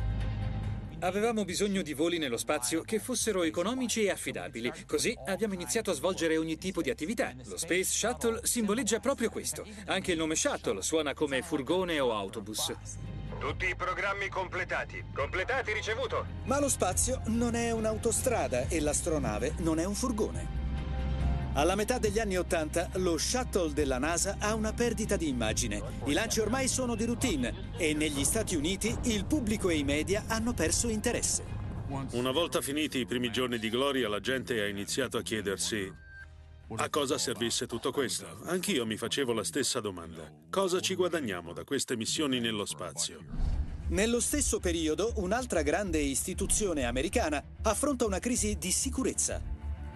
Avevamo 1.03 1.45
bisogno 1.45 1.81
di 1.81 1.93
voli 1.93 2.19
nello 2.19 2.37
spazio 2.37 2.83
che 2.83 2.99
fossero 2.99 3.41
economici 3.41 4.03
e 4.03 4.11
affidabili. 4.11 4.71
Così 4.85 5.17
abbiamo 5.25 5.55
iniziato 5.55 5.89
a 5.89 5.95
svolgere 5.95 6.37
ogni 6.37 6.59
tipo 6.59 6.83
di 6.83 6.91
attività. 6.91 7.33
Lo 7.45 7.57
Space 7.57 7.85
Shuttle 7.85 8.41
simboleggia 8.43 8.99
proprio 8.99 9.31
questo. 9.31 9.65
Anche 9.87 10.11
il 10.11 10.19
nome 10.19 10.35
Shuttle 10.35 10.83
suona 10.83 11.15
come 11.15 11.41
furgone 11.41 11.99
o 11.99 12.13
autobus. 12.13 12.71
Tutti 13.39 13.65
i 13.65 13.75
programmi 13.75 14.29
completati. 14.29 15.03
Completati, 15.11 15.73
ricevuto. 15.73 16.23
Ma 16.43 16.59
lo 16.59 16.69
spazio 16.69 17.23
non 17.25 17.55
è 17.55 17.71
un'autostrada 17.71 18.67
e 18.67 18.79
l'astronave 18.79 19.55
non 19.57 19.79
è 19.79 19.85
un 19.85 19.95
furgone. 19.95 20.60
Alla 21.53 21.75
metà 21.75 21.97
degli 21.97 22.17
anni 22.17 22.37
Ottanta 22.37 22.89
lo 22.93 23.17
shuttle 23.17 23.73
della 23.73 23.97
NASA 23.97 24.37
ha 24.39 24.55
una 24.55 24.71
perdita 24.71 25.17
di 25.17 25.27
immagine. 25.27 25.81
I 26.05 26.13
lanci 26.13 26.39
ormai 26.39 26.69
sono 26.69 26.95
di 26.95 27.03
routine 27.03 27.73
e 27.75 27.93
negli 27.93 28.23
Stati 28.23 28.55
Uniti 28.55 28.95
il 29.03 29.25
pubblico 29.25 29.69
e 29.69 29.75
i 29.75 29.83
media 29.83 30.23
hanno 30.27 30.53
perso 30.53 30.87
interesse. 30.87 31.43
Una 32.11 32.31
volta 32.31 32.61
finiti 32.61 32.99
i 32.99 33.05
primi 33.05 33.31
giorni 33.31 33.59
di 33.59 33.69
gloria, 33.69 34.07
la 34.07 34.21
gente 34.21 34.61
ha 34.61 34.67
iniziato 34.67 35.17
a 35.17 35.21
chiedersi 35.21 35.91
a 36.73 36.89
cosa 36.89 37.17
servisse 37.17 37.67
tutto 37.67 37.91
questo. 37.91 38.25
Anch'io 38.45 38.85
mi 38.85 38.95
facevo 38.95 39.33
la 39.33 39.43
stessa 39.43 39.81
domanda. 39.81 40.31
Cosa 40.49 40.79
ci 40.79 40.95
guadagniamo 40.95 41.51
da 41.51 41.65
queste 41.65 41.97
missioni 41.97 42.39
nello 42.39 42.63
spazio? 42.63 43.19
Nello 43.89 44.21
stesso 44.21 44.61
periodo, 44.61 45.11
un'altra 45.17 45.63
grande 45.63 45.99
istituzione 45.99 46.85
americana 46.85 47.43
affronta 47.63 48.05
una 48.05 48.19
crisi 48.19 48.57
di 48.57 48.71
sicurezza, 48.71 49.41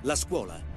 la 0.01 0.15
scuola. 0.17 0.74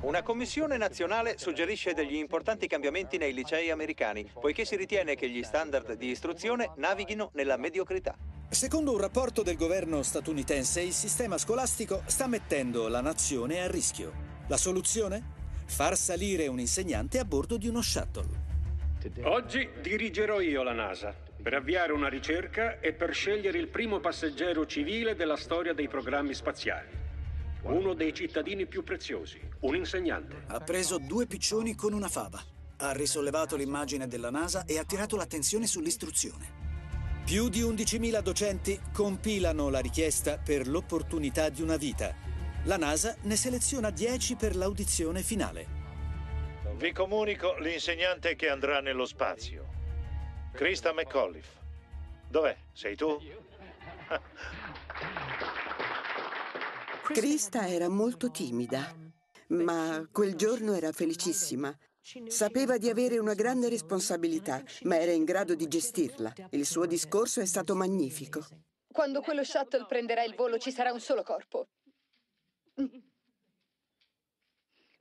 Una 0.00 0.22
commissione 0.22 0.76
nazionale 0.76 1.38
suggerisce 1.38 1.92
degli 1.92 2.14
importanti 2.14 2.68
cambiamenti 2.68 3.18
nei 3.18 3.34
licei 3.34 3.70
americani, 3.70 4.30
poiché 4.32 4.64
si 4.64 4.76
ritiene 4.76 5.16
che 5.16 5.28
gli 5.28 5.42
standard 5.42 5.94
di 5.94 6.10
istruzione 6.10 6.70
navighino 6.76 7.30
nella 7.34 7.56
mediocrità. 7.56 8.16
Secondo 8.48 8.92
un 8.92 8.98
rapporto 8.98 9.42
del 9.42 9.56
governo 9.56 10.04
statunitense, 10.04 10.82
il 10.82 10.92
sistema 10.92 11.36
scolastico 11.36 12.02
sta 12.06 12.28
mettendo 12.28 12.86
la 12.86 13.00
nazione 13.00 13.60
a 13.60 13.68
rischio. 13.68 14.12
La 14.46 14.56
soluzione? 14.56 15.36
Far 15.66 15.96
salire 15.96 16.46
un 16.46 16.60
insegnante 16.60 17.18
a 17.18 17.24
bordo 17.24 17.56
di 17.56 17.66
uno 17.66 17.82
shuttle. 17.82 18.46
Oggi 19.24 19.68
dirigerò 19.82 20.40
io 20.40 20.62
la 20.62 20.72
NASA 20.72 21.12
per 21.42 21.54
avviare 21.54 21.92
una 21.92 22.08
ricerca 22.08 22.78
e 22.78 22.92
per 22.92 23.12
scegliere 23.12 23.58
il 23.58 23.68
primo 23.68 23.98
passeggero 23.98 24.64
civile 24.64 25.16
della 25.16 25.36
storia 25.36 25.72
dei 25.72 25.88
programmi 25.88 26.34
spaziali. 26.34 27.06
Uno 27.68 27.92
dei 27.92 28.14
cittadini 28.14 28.66
più 28.66 28.82
preziosi, 28.82 29.38
un 29.60 29.76
insegnante. 29.76 30.44
Ha 30.46 30.58
preso 30.60 30.96
due 30.96 31.26
piccioni 31.26 31.74
con 31.74 31.92
una 31.92 32.08
fava. 32.08 32.42
Ha 32.78 32.92
risollevato 32.92 33.56
l'immagine 33.56 34.06
della 34.06 34.30
NASA 34.30 34.64
e 34.64 34.78
ha 34.78 34.80
attirato 34.80 35.16
l'attenzione 35.16 35.66
sull'istruzione. 35.66 36.66
Più 37.26 37.50
di 37.50 37.60
11.000 37.60 38.22
docenti 38.22 38.80
compilano 38.90 39.68
la 39.68 39.80
richiesta 39.80 40.38
per 40.38 40.66
l'opportunità 40.66 41.50
di 41.50 41.60
una 41.60 41.76
vita. 41.76 42.14
La 42.64 42.78
NASA 42.78 43.14
ne 43.24 43.36
seleziona 43.36 43.90
10 43.90 44.36
per 44.36 44.56
l'audizione 44.56 45.22
finale. 45.22 45.66
Vi 46.74 46.92
comunico 46.92 47.58
l'insegnante 47.58 48.34
che 48.34 48.48
andrà 48.48 48.80
nello 48.80 49.04
spazio. 49.04 49.66
Krista 50.52 50.94
McAuliffe. 50.94 51.58
Dov'è? 52.30 52.56
Sei 52.72 52.96
tu? 52.96 53.20
Krista 57.12 57.66
era 57.66 57.88
molto 57.88 58.30
timida, 58.30 58.94
ma 59.48 60.06
quel 60.12 60.34
giorno 60.34 60.74
era 60.74 60.92
felicissima. 60.92 61.76
Sapeva 62.26 62.78
di 62.78 62.88
avere 62.88 63.18
una 63.18 63.34
grande 63.34 63.68
responsabilità, 63.68 64.62
ma 64.82 64.98
era 64.98 65.12
in 65.12 65.24
grado 65.24 65.54
di 65.54 65.66
gestirla. 65.68 66.32
Il 66.50 66.66
suo 66.66 66.86
discorso 66.86 67.40
è 67.40 67.46
stato 67.46 67.74
magnifico. 67.74 68.44
Quando 68.92 69.20
quello 69.20 69.44
shuttle 69.44 69.86
prenderà 69.86 70.22
il 70.22 70.34
volo 70.34 70.58
ci 70.58 70.70
sarà 70.70 70.92
un 70.92 71.00
solo 71.00 71.22
corpo. 71.22 71.68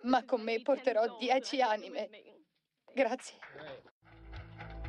Ma 0.03 0.23
con 0.25 0.41
me 0.41 0.61
porterò 0.61 1.17
dieci 1.17 1.61
anime. 1.61 2.09
Grazie. 2.93 3.35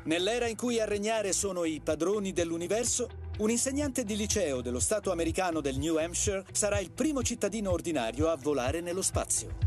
Nell'era 0.05 0.47
in 0.47 0.57
cui 0.57 0.81
a 0.81 0.85
regnare 0.85 1.33
sono 1.33 1.65
i 1.65 1.81
padroni 1.81 2.33
dell'universo, 2.33 3.28
un 3.39 3.51
insegnante 3.51 4.03
di 4.05 4.17
liceo 4.17 4.61
dello 4.61 4.81
Stato 4.81 5.13
americano 5.13 5.61
del 5.61 5.79
New 5.79 5.97
Hampshire 5.97 6.45
sarà 6.51 6.81
il 6.81 6.91
primo 6.91 7.23
cittadino 7.23 7.71
ordinario 7.71 8.31
a 8.31 8.37
volare 8.37 8.81
nello 8.81 9.03
spazio. 9.03 9.67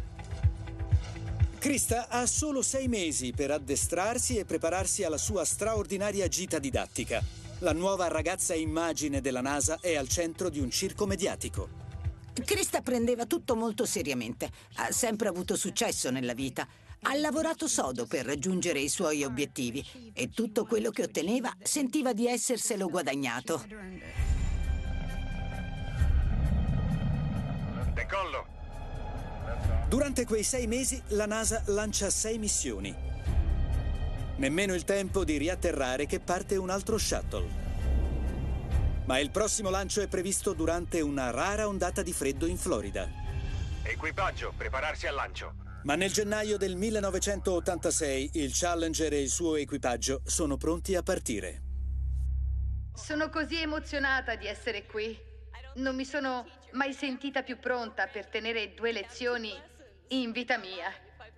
Krista 1.58 2.10
ha 2.10 2.26
solo 2.26 2.62
sei 2.64 2.90
mesi 2.90 3.32
per 3.32 3.52
addestrarsi 3.52 4.38
e 4.38 4.46
prepararsi 4.46 5.04
alla 5.04 5.18
sua 5.18 5.46
straordinaria 5.46 6.28
gita 6.28 6.60
didattica. 6.60 7.24
La 7.60 7.72
nuova 7.72 8.08
ragazza 8.08 8.56
immagine 8.56 9.22
della 9.22 9.42
NASA 9.42 9.78
è 9.80 9.96
al 9.96 10.10
centro 10.10 10.50
di 10.50 10.60
un 10.60 10.70
circo 10.70 11.06
mediatico. 11.06 11.70
Krista 12.44 12.82
prendeva 12.82 13.26
tutto 13.26 13.56
molto 13.56 13.86
seriamente. 13.86 14.50
Ha 14.76 14.92
sempre 14.92 15.30
avuto 15.30 15.56
successo 15.56 16.10
nella 16.10 16.34
vita. 16.34 16.68
Ha 17.04 17.16
lavorato 17.16 17.68
sodo 17.68 18.06
per 18.06 18.26
raggiungere 18.26 18.80
i 18.80 18.88
suoi 18.88 19.24
obiettivi 19.24 19.84
e 20.14 20.30
tutto 20.30 20.66
quello 20.66 20.92
che 20.92 21.02
otteneva 21.02 21.52
sentiva 21.60 22.14
di 22.14 22.28
esserselo 22.28 22.88
guadagnato. 22.90 23.66
Decollo. 27.94 28.46
Durante 29.90 30.26
quei 30.26 30.44
sei 30.44 30.68
mesi 30.68 31.02
la 31.08 31.26
NASA 31.26 31.64
lancia 31.68 32.12
sei 32.12 32.38
missioni. 32.38 32.96
Nemmeno 34.36 34.76
il 34.76 34.84
tempo 34.84 35.24
di 35.24 35.38
riatterrare 35.38 36.06
che 36.06 36.20
parte 36.20 36.56
un 36.56 36.70
altro 36.70 37.00
shuttle. 37.00 37.50
Ma 39.06 39.18
il 39.18 39.32
prossimo 39.32 39.72
lancio 39.72 40.02
è 40.02 40.08
previsto 40.08 40.54
durante 40.54 41.02
una 41.02 41.32
rara 41.32 41.68
ondata 41.68 42.04
di 42.04 42.14
freddo 42.14 42.46
in 42.46 42.58
Florida. 42.58 43.10
Equipaggio, 43.82 44.54
prepararsi 44.56 45.08
al 45.08 45.16
lancio. 45.16 45.70
Ma 45.84 45.96
nel 45.96 46.12
gennaio 46.12 46.58
del 46.58 46.76
1986 46.76 48.32
il 48.34 48.52
Challenger 48.54 49.14
e 49.14 49.22
il 49.22 49.30
suo 49.30 49.56
equipaggio 49.56 50.22
sono 50.26 50.56
pronti 50.56 50.96
a 50.96 51.02
partire. 51.02 51.62
Sono 52.94 53.30
così 53.30 53.56
emozionata 53.58 54.36
di 54.36 54.46
essere 54.46 54.86
qui. 54.86 55.18
Non 55.76 55.96
mi 55.96 56.06
sono 56.06 56.46
mai 56.74 56.94
sentita 56.94 57.42
più 57.42 57.58
pronta 57.60 58.06
per 58.06 58.28
tenere 58.28 58.74
due 58.76 58.92
lezioni 58.92 59.52
in 60.10 60.32
vita 60.32 60.60
mia. 60.60 60.92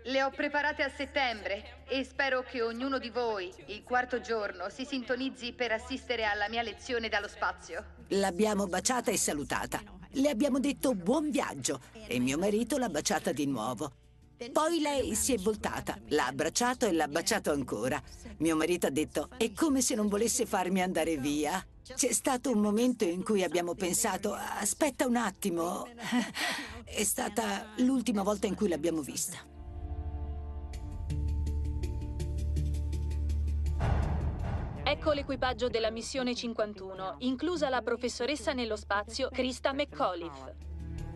Le 0.06 0.24
ho 0.24 0.30
preparate 0.32 0.84
a 0.84 0.90
settembre 0.90 1.86
e 1.88 2.04
spero 2.04 2.44
che 2.44 2.62
ognuno 2.62 2.98
di 2.98 3.10
voi, 3.10 3.54
il 3.68 3.84
quarto 3.84 4.20
giorno, 4.20 4.68
si 4.70 4.84
sintonizzi 4.84 5.54
per 5.54 5.72
assistere 5.72 6.26
alla 6.26 6.50
mia 6.50 6.64
lezione 6.64 7.08
dallo 7.08 7.30
spazio. 7.30 7.86
L'abbiamo 8.10 8.68
baciata 8.68 9.10
e 9.10 9.18
salutata. 9.18 9.82
Le 10.16 10.30
abbiamo 10.30 10.60
detto 10.60 10.94
buon 10.96 11.30
viaggio 11.30 11.80
e 12.08 12.20
mio 12.20 12.38
marito 12.38 12.78
l'ha 12.78 12.90
baciata 12.90 13.32
di 13.32 13.46
nuovo. 13.46 14.03
Poi 14.52 14.80
lei 14.80 15.16
si 15.16 15.34
è 15.34 15.38
voltata, 15.38 15.98
l'ha 16.10 16.28
abbracciato 16.28 16.86
e 16.86 16.92
l'ha 16.92 17.08
baciato 17.08 17.52
ancora. 17.52 18.02
Mio 18.38 18.56
marito 18.56 18.88
ha 18.88 18.90
detto 18.90 19.30
è 19.38 19.52
come 19.54 19.82
se 19.82 19.96
non 19.96 20.08
volesse 20.08 20.46
farmi 20.46 20.82
andare 20.82 21.18
via. 21.18 21.66
C'è 21.84 22.12
stato 22.12 22.50
un 22.50 22.60
momento 22.60 23.04
in 23.04 23.24
cui 23.24 23.44
abbiamo 23.44 23.76
pensato 23.76 24.34
aspetta 24.34 25.06
un 25.06 25.16
attimo. 25.18 25.88
È 26.84 27.04
stata 27.04 27.74
l'ultima 27.78 28.24
volta 28.24 28.48
in 28.48 28.56
cui 28.56 28.68
l'abbiamo 28.68 29.02
vista. 29.02 29.38
Ecco 34.86 35.12
l'equipaggio 35.12 35.70
della 35.70 35.90
missione 35.90 36.36
51, 36.36 37.16
inclusa 37.20 37.70
la 37.70 37.82
professoressa 37.82 38.54
nello 38.54 38.76
spazio 38.76 39.30
Krista 39.30 39.74
McAuliffe. 39.74 40.73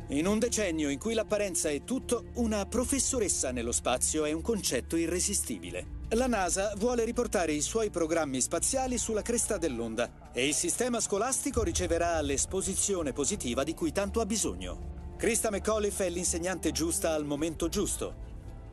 In 0.10 0.26
un 0.26 0.40
decennio 0.40 0.90
in 0.90 1.00
cui 1.00 1.14
l'apparenza 1.14 1.68
è 1.68 1.84
tutto, 1.84 2.28
una 2.36 2.66
professoressa 2.66 3.52
nello 3.52 3.74
spazio 3.74 4.24
è 4.24 4.32
un 4.32 4.42
concetto 4.42 4.96
irresistibile. 4.96 6.06
La 6.12 6.28
NASA 6.28 6.74
vuole 6.78 7.04
riportare 7.04 7.52
i 7.52 7.60
suoi 7.60 7.90
programmi 7.90 8.40
spaziali 8.40 8.98
sulla 8.98 9.22
cresta 9.22 9.58
dell'onda 9.58 10.32
e 10.32 10.48
il 10.48 10.54
sistema 10.54 11.02
scolastico 11.02 11.62
riceverà 11.62 12.22
l'esposizione 12.22 13.12
positiva 13.12 13.66
di 13.66 13.74
cui 13.74 13.92
tanto 13.92 14.22
ha 14.22 14.26
bisogno. 14.26 15.16
Krista 15.18 15.52
McAuliffe 15.52 16.06
è 16.06 16.10
l'insegnante 16.10 16.72
giusta 16.72 17.12
al 17.12 17.26
momento 17.26 17.68
giusto. 17.68 18.16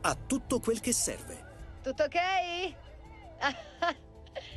Ha 0.01 0.15
tutto 0.15 0.61
quel 0.61 0.79
che 0.79 0.93
serve. 0.93 1.43
Tutto 1.83 2.03
ok? 2.03 2.73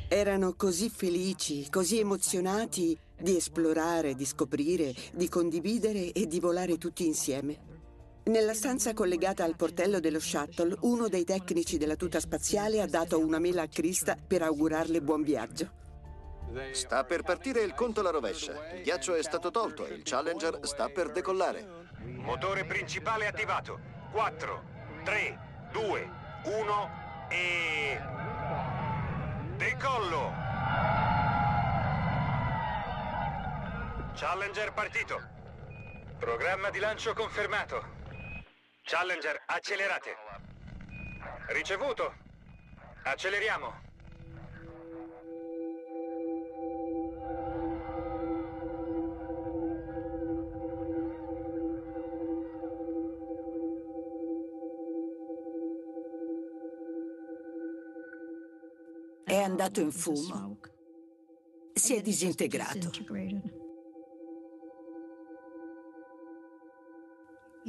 Erano 0.07 0.53
così 0.53 0.89
felici, 0.89 1.69
così 1.69 1.99
emozionati 1.99 2.97
di 3.19 3.35
esplorare, 3.35 4.15
di 4.15 4.25
scoprire, 4.25 4.93
di 5.13 5.29
condividere 5.29 6.11
e 6.11 6.27
di 6.27 6.39
volare 6.39 6.77
tutti 6.77 7.05
insieme. 7.05 7.77
Nella 8.25 8.53
stanza 8.53 8.93
collegata 8.93 9.43
al 9.43 9.55
portello 9.55 9.99
dello 9.99 10.19
shuttle, 10.19 10.75
uno 10.81 11.07
dei 11.07 11.23
tecnici 11.23 11.77
della 11.77 11.95
tuta 11.95 12.19
spaziale 12.19 12.79
ha 12.79 12.87
dato 12.87 13.17
una 13.19 13.39
mela 13.39 13.63
a 13.63 13.67
Krista 13.67 14.15
per 14.15 14.43
augurarle 14.43 15.01
buon 15.01 15.23
viaggio. 15.23 15.77
Sta 16.71 17.03
per 17.03 17.23
partire 17.23 17.61
il 17.61 17.73
conto 17.73 18.01
alla 18.01 18.09
rovescia. 18.09 18.73
Il 18.75 18.83
ghiaccio 18.83 19.15
è 19.15 19.23
stato 19.23 19.51
tolto 19.51 19.85
e 19.85 19.93
il 19.93 20.01
Challenger 20.03 20.59
sta 20.63 20.89
per 20.89 21.11
decollare. 21.11 21.87
Motore 22.01 22.65
principale 22.65 23.27
attivato. 23.27 23.79
4, 24.11 24.63
3, 25.03 25.39
2, 25.71 26.09
1 26.45 26.89
e... 27.29 27.99
Decollo! 29.57 30.31
Challenger 34.19 34.73
partito. 34.73 35.17
Programma 36.19 36.69
di 36.71 36.79
lancio 36.79 37.13
confermato. 37.13 37.81
Challenger, 38.83 39.43
accelerate. 39.45 40.13
Ricevuto. 41.47 42.13
Acceleriamo. 43.03 43.73
È 59.23 59.37
andato 59.37 59.79
in 59.79 59.91
fumo. 59.93 60.59
Si 61.71 61.95
è 61.95 62.01
disintegrato. 62.01 62.89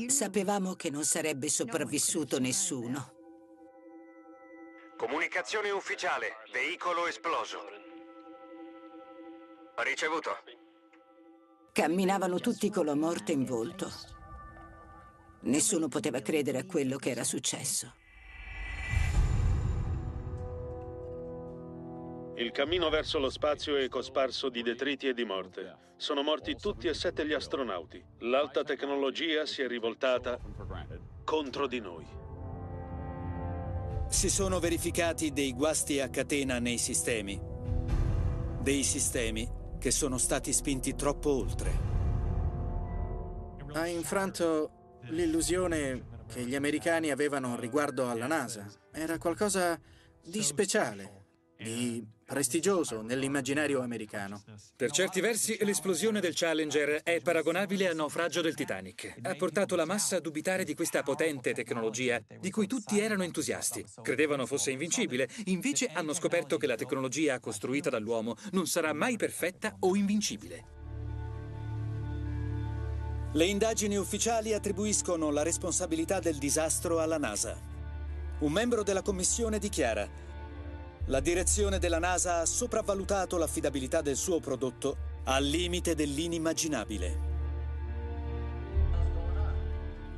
Sapevamo 0.06 0.74
che 0.74 0.90
non 0.90 1.04
sarebbe 1.04 1.48
sopravvissuto 1.48 2.38
nessuno. 2.38 3.14
Comunicazione 4.96 5.70
ufficiale. 5.70 6.36
Veicolo 6.52 7.06
esploso. 7.06 7.58
Ricevuto. 9.76 10.30
Camminavano 11.72 12.38
tutti 12.38 12.70
con 12.70 12.86
la 12.86 12.94
morte 12.94 13.32
in 13.32 13.44
volto. 13.44 13.90
Nessuno 15.42 15.88
poteva 15.88 16.20
credere 16.20 16.58
a 16.58 16.66
quello 16.66 16.96
che 16.96 17.10
era 17.10 17.24
successo. 17.24 17.94
Il 22.40 22.52
cammino 22.52 22.88
verso 22.88 23.18
lo 23.18 23.28
spazio 23.28 23.76
è 23.76 23.86
cosparso 23.90 24.48
di 24.48 24.62
detriti 24.62 25.06
e 25.06 25.12
di 25.12 25.24
morte. 25.24 25.76
Sono 25.98 26.22
morti 26.22 26.56
tutti 26.56 26.88
e 26.88 26.94
sette 26.94 27.26
gli 27.26 27.34
astronauti. 27.34 28.02
L'alta 28.20 28.64
tecnologia 28.64 29.44
si 29.44 29.60
è 29.60 29.68
rivoltata 29.68 30.38
contro 31.22 31.66
di 31.66 31.80
noi. 31.80 32.06
Si 34.08 34.30
sono 34.30 34.58
verificati 34.58 35.34
dei 35.34 35.52
guasti 35.52 36.00
a 36.00 36.08
catena 36.08 36.58
nei 36.58 36.78
sistemi. 36.78 37.38
Dei 38.62 38.84
sistemi 38.84 39.46
che 39.78 39.90
sono 39.90 40.16
stati 40.16 40.54
spinti 40.54 40.94
troppo 40.94 41.28
oltre. 41.32 41.72
Ha 43.74 43.86
infranto 43.86 44.98
l'illusione 45.10 46.24
che 46.26 46.40
gli 46.46 46.54
americani 46.54 47.10
avevano 47.10 47.54
riguardo 47.56 48.08
alla 48.08 48.26
NASA. 48.26 48.66
Era 48.92 49.18
qualcosa 49.18 49.78
di 50.22 50.42
speciale, 50.42 51.19
di 51.62 52.02
prestigioso 52.24 53.02
nell'immaginario 53.02 53.82
americano. 53.82 54.42
Per 54.76 54.90
certi 54.90 55.20
versi, 55.20 55.58
l'esplosione 55.60 56.20
del 56.20 56.34
Challenger 56.34 57.02
è 57.02 57.20
paragonabile 57.20 57.88
al 57.88 57.96
naufragio 57.96 58.40
del 58.40 58.54
Titanic. 58.54 59.16
Ha 59.20 59.34
portato 59.34 59.76
la 59.76 59.84
massa 59.84 60.16
a 60.16 60.20
dubitare 60.20 60.64
di 60.64 60.74
questa 60.74 61.02
potente 61.02 61.52
tecnologia, 61.52 62.20
di 62.38 62.50
cui 62.50 62.66
tutti 62.66 62.98
erano 62.98 63.24
entusiasti. 63.24 63.84
Credevano 64.00 64.46
fosse 64.46 64.70
invincibile, 64.70 65.28
invece 65.46 65.86
hanno 65.92 66.14
scoperto 66.14 66.56
che 66.56 66.66
la 66.66 66.76
tecnologia 66.76 67.40
costruita 67.40 67.90
dall'uomo 67.90 68.36
non 68.52 68.66
sarà 68.66 68.94
mai 68.94 69.16
perfetta 69.16 69.76
o 69.80 69.94
invincibile. 69.96 70.64
Le 73.32 73.44
indagini 73.44 73.96
ufficiali 73.96 74.54
attribuiscono 74.54 75.30
la 75.30 75.42
responsabilità 75.42 76.20
del 76.20 76.36
disastro 76.36 77.00
alla 77.00 77.18
NASA. 77.18 77.56
Un 78.40 78.52
membro 78.52 78.82
della 78.82 79.02
commissione 79.02 79.58
dichiara 79.58 80.29
la 81.10 81.18
direzione 81.18 81.80
della 81.80 81.98
NASA 81.98 82.38
ha 82.38 82.46
sopravvalutato 82.46 83.36
l'affidabilità 83.36 84.00
del 84.00 84.14
suo 84.14 84.38
prodotto 84.38 84.96
al 85.24 85.44
limite 85.44 85.96
dell'inimmaginabile. 85.96 87.28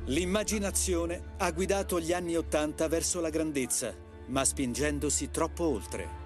L'immaginazione 0.05 1.33
ha 1.37 1.49
guidato 1.49 1.99
gli 1.99 2.13
anni 2.13 2.35
Ottanta 2.35 2.87
verso 2.87 3.19
la 3.21 3.31
grandezza, 3.31 3.91
ma 4.27 4.45
spingendosi 4.45 5.31
troppo 5.31 5.63
oltre. 5.63 6.21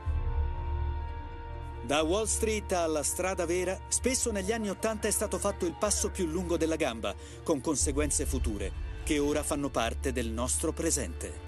Da 1.85 2.01
Wall 2.01 2.25
Street 2.25 2.69
alla 2.73 3.03
strada 3.03 3.45
vera, 3.45 3.79
spesso 3.87 4.31
negli 4.31 4.51
anni 4.51 4.69
Ottanta 4.69 5.07
è 5.07 5.11
stato 5.11 5.37
fatto 5.37 5.65
il 5.65 5.77
passo 5.79 6.09
più 6.09 6.25
lungo 6.25 6.57
della 6.57 6.75
gamba, 6.75 7.15
con 7.41 7.61
conseguenze 7.61 8.25
future, 8.25 8.69
che 9.05 9.17
ora 9.17 9.43
fanno 9.43 9.69
parte 9.69 10.11
del 10.11 10.27
nostro 10.27 10.73
presente. 10.73 11.46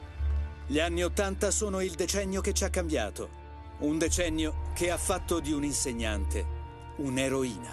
Gli 0.70 0.80
anni 0.80 1.03
Ottanta 1.03 1.49
sono 1.49 1.82
il 1.82 1.95
decennio 1.95 2.41
che 2.41 2.53
ci 2.53 2.63
ha 2.63 2.70
cambiato. 2.70 3.28
Un 3.80 3.97
decennio 3.97 4.70
che 4.76 4.91
ha 4.91 4.99
fatto 4.99 5.39
di 5.39 5.51
un 5.51 5.63
insegnante 5.63 6.45
un'eroina. 6.97 7.72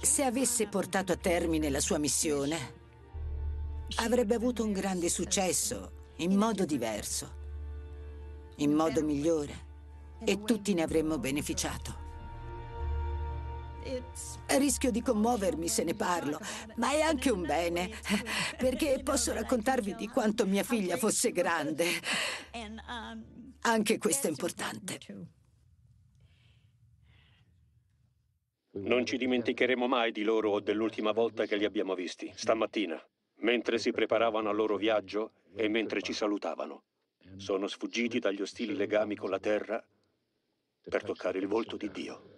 Se 0.00 0.24
avesse 0.24 0.66
portato 0.66 1.12
a 1.12 1.16
termine 1.16 1.70
la 1.70 1.78
sua 1.78 1.98
missione, 1.98 2.58
avrebbe 3.98 4.34
avuto 4.34 4.64
un 4.64 4.72
grande 4.72 5.08
successo, 5.08 5.92
in 6.16 6.34
modo 6.36 6.64
diverso, 6.64 7.30
in 8.56 8.72
modo 8.72 9.00
migliore, 9.04 9.54
e 10.24 10.42
tutti 10.42 10.74
ne 10.74 10.82
avremmo 10.82 11.20
beneficiato. 11.20 12.01
Rischio 14.46 14.90
di 14.90 15.02
commuovermi 15.02 15.68
se 15.68 15.82
ne 15.84 15.94
parlo, 15.94 16.38
ma 16.76 16.92
è 16.92 17.00
anche 17.00 17.30
un 17.30 17.42
bene, 17.42 17.90
perché 18.56 19.00
posso 19.02 19.32
raccontarvi 19.32 19.94
di 19.94 20.08
quanto 20.08 20.46
mia 20.46 20.62
figlia 20.62 20.96
fosse 20.96 21.32
grande. 21.32 21.86
Anche 23.62 23.98
questo 23.98 24.26
è 24.26 24.30
importante. 24.30 24.98
Non 28.74 29.04
ci 29.04 29.16
dimenticheremo 29.18 29.86
mai 29.86 30.12
di 30.12 30.22
loro 30.22 30.52
o 30.52 30.60
dell'ultima 30.60 31.12
volta 31.12 31.44
che 31.46 31.56
li 31.56 31.64
abbiamo 31.64 31.94
visti, 31.94 32.32
stamattina. 32.34 33.00
Mentre 33.40 33.78
si 33.78 33.90
preparavano 33.90 34.48
al 34.48 34.56
loro 34.56 34.76
viaggio, 34.76 35.32
e 35.54 35.68
mentre 35.68 36.00
ci 36.00 36.12
salutavano, 36.12 36.84
sono 37.36 37.66
sfuggiti 37.66 38.18
dagli 38.18 38.40
ostili 38.40 38.74
legami 38.74 39.16
con 39.16 39.30
la 39.30 39.38
terra 39.38 39.84
per 40.82 41.02
toccare 41.04 41.38
il 41.38 41.46
volto 41.46 41.76
di 41.76 41.90
Dio. 41.90 42.31